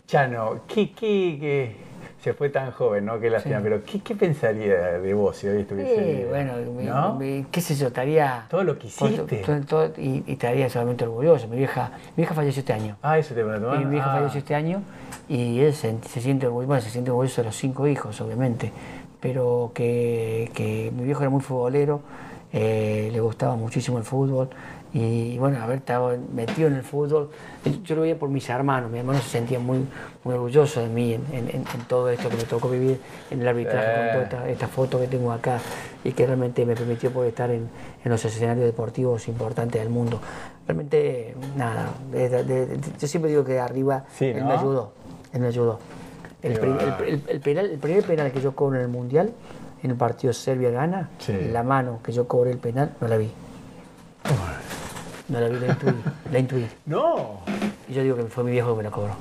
[0.07, 1.75] Chano, ¿qué, qué, qué-
[2.21, 3.19] se fue tan joven, ¿no?
[3.19, 6.53] Qué lástima, pero ¿qué, ¿qué pensaría de vos si hoy estuviese Sí, bueno,
[6.83, 7.15] ¿No?
[7.15, 8.45] mi- qué sé yo, estaría...
[8.49, 9.37] Todo lo que hiciste.
[9.37, 11.47] todo- todo- y, y estaría solamente orgulloso.
[11.47, 12.95] Mi vieja, mi vieja falleció este año.
[13.01, 13.75] Ah, eso te preguntaba.
[13.79, 14.17] Mi, mi hija Ah.
[14.19, 14.83] falleció este año
[15.27, 18.71] y él se, se siente orgulloso, bueno, se siente orgulloso de los cinco hijos, obviamente,
[19.19, 22.01] pero que, que mi viejo era muy futbolero,
[22.53, 24.49] eh, le gustaba muchísimo el fútbol
[24.93, 27.29] Y bueno, haber estado metido en el fútbol,
[27.85, 29.85] yo lo veía por mis hermanos, mis hermanos se sentían muy,
[30.25, 33.47] muy orgullosos de mí en, en- en- todo esto que me tocó vivir en el
[33.47, 35.59] arbitraje, con toda esta, esta foto que tengo acá
[36.03, 37.69] y que realmente me permitió poder estar en,
[38.03, 40.19] en los escenarios deportivos importantes del mundo.
[40.67, 44.47] Realmente, nada, de- de- de- yo siempre digo que arriba Sí, él ¿no?
[44.47, 44.91] me ayudó,
[45.31, 45.79] él me ayudó.
[46.41, 49.31] El, pri- el- el- el penal, el primer penal que yo cobro en el Mundial,
[49.83, 51.33] en el partido Serbia-Gana, Sí.
[51.49, 53.31] la mano que yo cobré el penal, no la vi.
[55.29, 55.93] No la vi, la intuí,
[56.31, 56.67] la intuí.
[56.85, 57.39] No.
[57.87, 59.13] Y yo digo que fue mi viejo que me la cobró.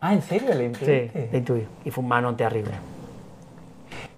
[0.00, 1.28] Ah, ¿en serio le Sí, intuiste?
[1.30, 1.66] la intuí.
[1.84, 2.72] Y fue un manón terrible.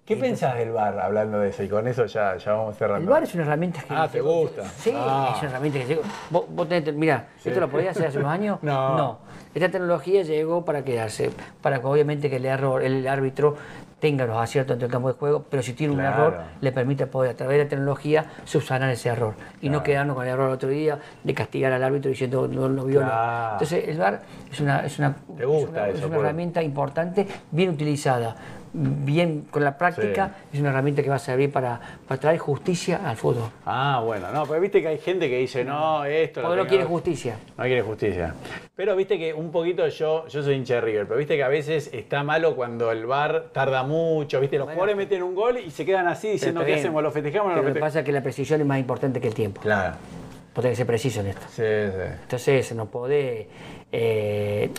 [0.05, 1.63] ¿Qué pensás del bar hablando de eso?
[1.63, 3.01] Y con eso ya, ya vamos cerrando.
[3.05, 3.95] El VAR es una herramienta que...
[3.95, 4.63] Ah, ¿te gusta?
[4.65, 5.33] Sí, Ah.
[5.35, 6.03] es una herramienta que llegó.
[6.29, 8.59] Vos, vos tenés, mira, ¿esto lo podías hacer hace unos años?
[8.63, 9.19] No.
[9.55, 11.31] Esta tecnología llegó para quedarse,
[11.63, 13.57] para que obviamente que el error, el árbitro
[14.05, 17.07] tenga los aciertos dentro del campo de juego, pero si tiene un error, le permite
[17.07, 19.33] poder a través de la tecnología subsanar ese error
[19.63, 22.69] y no quedarnos con el error el otro día de castigar al árbitro diciendo no
[22.69, 23.01] lo vio.
[23.01, 23.53] Claro.
[23.53, 24.21] Entonces el VAR
[24.53, 28.37] es una, es una, es una, es herramienta importante, bien utilizada,
[28.75, 33.09] bien con la práctica, es una herramienta que va a servir para, para traer justicia
[33.09, 33.49] al fútbol.
[33.65, 36.43] Ah, bueno, no, pero viste que hay gente que dice, no, esto...
[36.43, 37.37] Porque no quiere justicia.
[37.57, 38.35] No quiere justicia.
[38.75, 41.49] Pero viste que un poquito yo, yo soy hincha de River, pero viste que a
[41.49, 45.71] veces está malo cuando el bar tarda mucho, viste, los jugadores meten un gol y
[45.71, 47.03] se quedan así diciendo, ¿qué hacemos?
[47.03, 47.91] ¿Lo festejamos o no lo lo que festejamos?
[47.91, 49.61] pasa es que la precisión es más importante que el tiempo.
[49.61, 49.95] Claro.
[50.55, 51.47] Vos tenés que ser preciso en esto.
[51.49, 52.15] Sí, sí.
[52.23, 53.47] Entonces no podés...
[53.97, 54.71] Eh,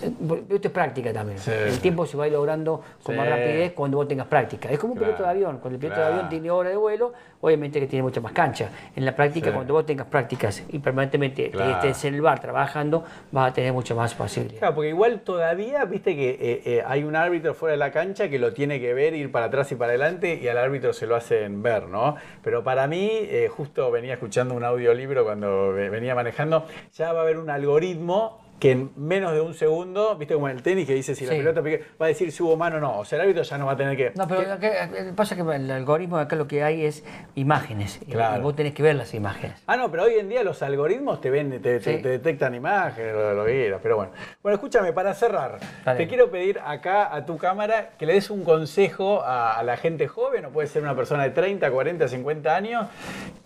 [0.50, 1.40] esto es práctica también.
[1.40, 1.50] Sí.
[1.52, 4.70] El tiempo se va a ir logrando con más rapidez cuando vos tengas práctica.
[4.70, 5.14] Es como un Claro.
[5.14, 5.60] piloto de avión.
[5.60, 8.70] Cuando el piloto de avión tiene hora de vuelo, obviamente que tiene mucha más cancha.
[8.94, 9.54] En la práctica, Sí.
[9.54, 11.72] cuando vos tengas prácticas y permanentemente Claro.
[11.76, 14.60] estés en el bar trabajando, vas a tener mucho más posibilidad.
[14.60, 18.28] Claro, porque igual todavía, viste que eh, eh, hay un árbitro fuera de la cancha
[18.30, 21.08] que lo tiene que ver, ir para atrás y para adelante, y al árbitro se
[21.08, 22.16] lo hacen ver, ¿no?
[22.44, 27.20] Pero para mí, eh, justo venía escuchando un audiolibro cuando ve- venía manejando, ya va
[27.20, 30.88] a haber un algoritmo que en menos de un segundo, viste como en el tenis
[30.88, 31.38] que dice si la Sí.
[31.40, 33.00] pelota pique, va a decir si hubo mano o no.
[33.00, 34.12] O sea, el árbitro ya no va a tener que.
[34.16, 37.04] No, pero acá- acá- pasa que el algoritmo de acá lo que hay es
[37.36, 38.00] imágenes.
[38.10, 38.38] Claro.
[38.38, 39.62] Y vos tenés que ver las imágenes.
[39.68, 42.02] Ah, no, pero hoy en día los algoritmos te ven, te, te- Sí.
[42.02, 44.12] te detectan imágenes, lo, lo que quieras, pero bueno.
[44.42, 45.98] Bueno, escúchame, para cerrar, Dale.
[45.98, 49.76] te quiero pedir acá a tu cámara que le des un consejo a, a la
[49.78, 52.88] gente joven, o puede ser una persona de 30, 40, 50 años.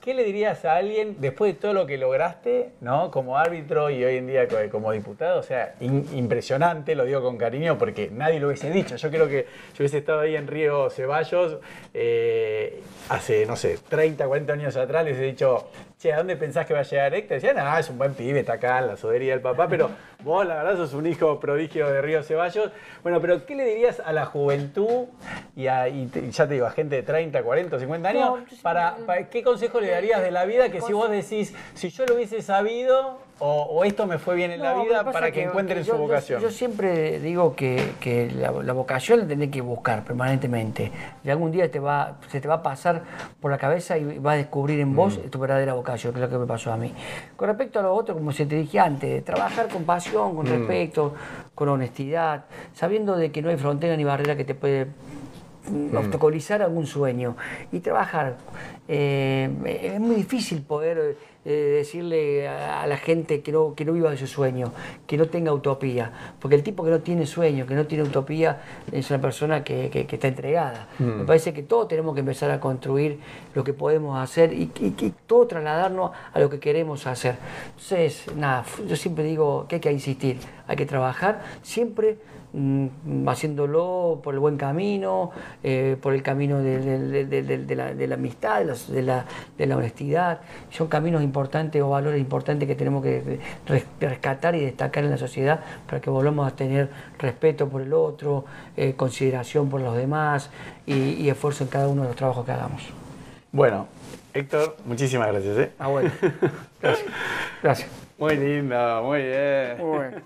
[0.02, 3.12] ¿Qué le dirías a alguien después de todo lo que lograste, ¿no?
[3.12, 4.92] Como árbitro y hoy en día co- como
[5.40, 8.96] O sea, impresionante, lo digo con cariño porque nadie lo hubiese dicho.
[8.96, 11.58] Yo creo que yo hubiese estado ahí en Río Ceballos
[11.94, 15.70] eh, hace, no sé, 30, 40 años atrás, les he dicho,
[16.00, 17.36] che, ¿a dónde pensás que va a llegar Héctor?
[17.42, 19.90] Decían, ah, es un buen pibe, está acá en la sodería del papá, pero
[20.24, 22.72] vos la verdad sos un hijo prodigio de Río Ceballos.
[23.04, 25.08] Bueno, pero ¿qué le dirías a la juventud
[25.58, 28.22] y, a, y te- y ya te digo, a gente de 30, 40, 50 años?
[28.40, 31.90] No, para, para- ¿Qué consejo le darías de la vida que si vos decís, si
[31.90, 35.44] yo lo hubiese sabido o, o esto me fue bien en la vida para que,
[35.44, 36.42] encuentren yo- su yo- vocación?
[36.42, 40.92] Yo, siempre digo que, que la, la vocación la tenés que buscar permanentemente.
[41.26, 43.02] Y algún día te va, se te va a pasar
[43.42, 45.30] por la cabeza y vas a descubrir en vos Mm.
[45.30, 46.92] tu verdadera vocación, que es lo que me pasó a mí.
[47.36, 50.36] Con respecto a lo otro, como se te dije antes, trabajar con pasión, Mm.
[50.36, 51.14] con respeto,
[51.56, 54.88] con honestidad, sabiendo de que no hay frontera ni barrera que te puede
[55.70, 57.36] mm, obstaculizar algún sueño
[57.72, 58.38] y trabajar.
[58.88, 59.50] Eh,
[59.94, 61.16] es muy difícil poder
[61.46, 64.74] eh, decirle a, a la gente que no, que no viva de su sueño,
[65.08, 68.62] que no tenga utopía, porque el tipo que no tiene sueño, que no tiene utopía,
[68.92, 70.88] es una persona que, que- que está entregada.
[71.00, 73.20] Me parece que todos tenemos que empezar a construir
[73.56, 77.36] lo que podemos hacer y, y, y todo trasladarnos a lo que queremos hacer.
[77.70, 80.38] Entonces, nada, yo siempre digo que hay que insistir,
[80.68, 82.39] hay que trabajar siempre mm,
[83.28, 85.32] haciéndolo por el buen camino,
[85.64, 89.26] eh, por el camino de, de- de- de- de la, de la amistad, de, la,
[89.58, 90.42] de la honestidad.
[90.72, 95.18] Son caminos importantes o valores importantes que tenemos que res- rescatar y destacar en la
[95.18, 98.46] sociedad para que volvamos a tener respeto por el otro,
[98.78, 100.50] eh, consideración por los demás
[100.86, 102.82] y, y esfuerzo en cada uno de los trabajos que hagamos.
[103.52, 103.88] Bueno,
[104.34, 105.58] Héctor, muchísimas gracias.
[105.58, 105.72] ¿eh?
[105.80, 106.12] Ah, bueno.
[106.82, 107.08] Gracias.
[107.64, 107.90] Gracias.
[108.18, 109.78] Muy lindo, muy bien.
[109.80, 110.22] Muy bueno.